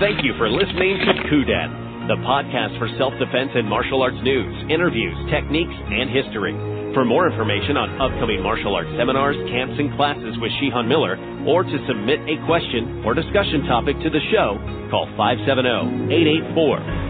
[0.00, 5.16] Thank you for listening to Kuden, the podcast for self-defense and martial arts news, interviews,
[5.30, 6.54] techniques, and history.
[6.94, 11.62] For more information on upcoming martial arts seminars, camps, and classes with Shihan Miller, or
[11.64, 14.58] to submit a question or discussion topic to the show,
[14.90, 15.06] call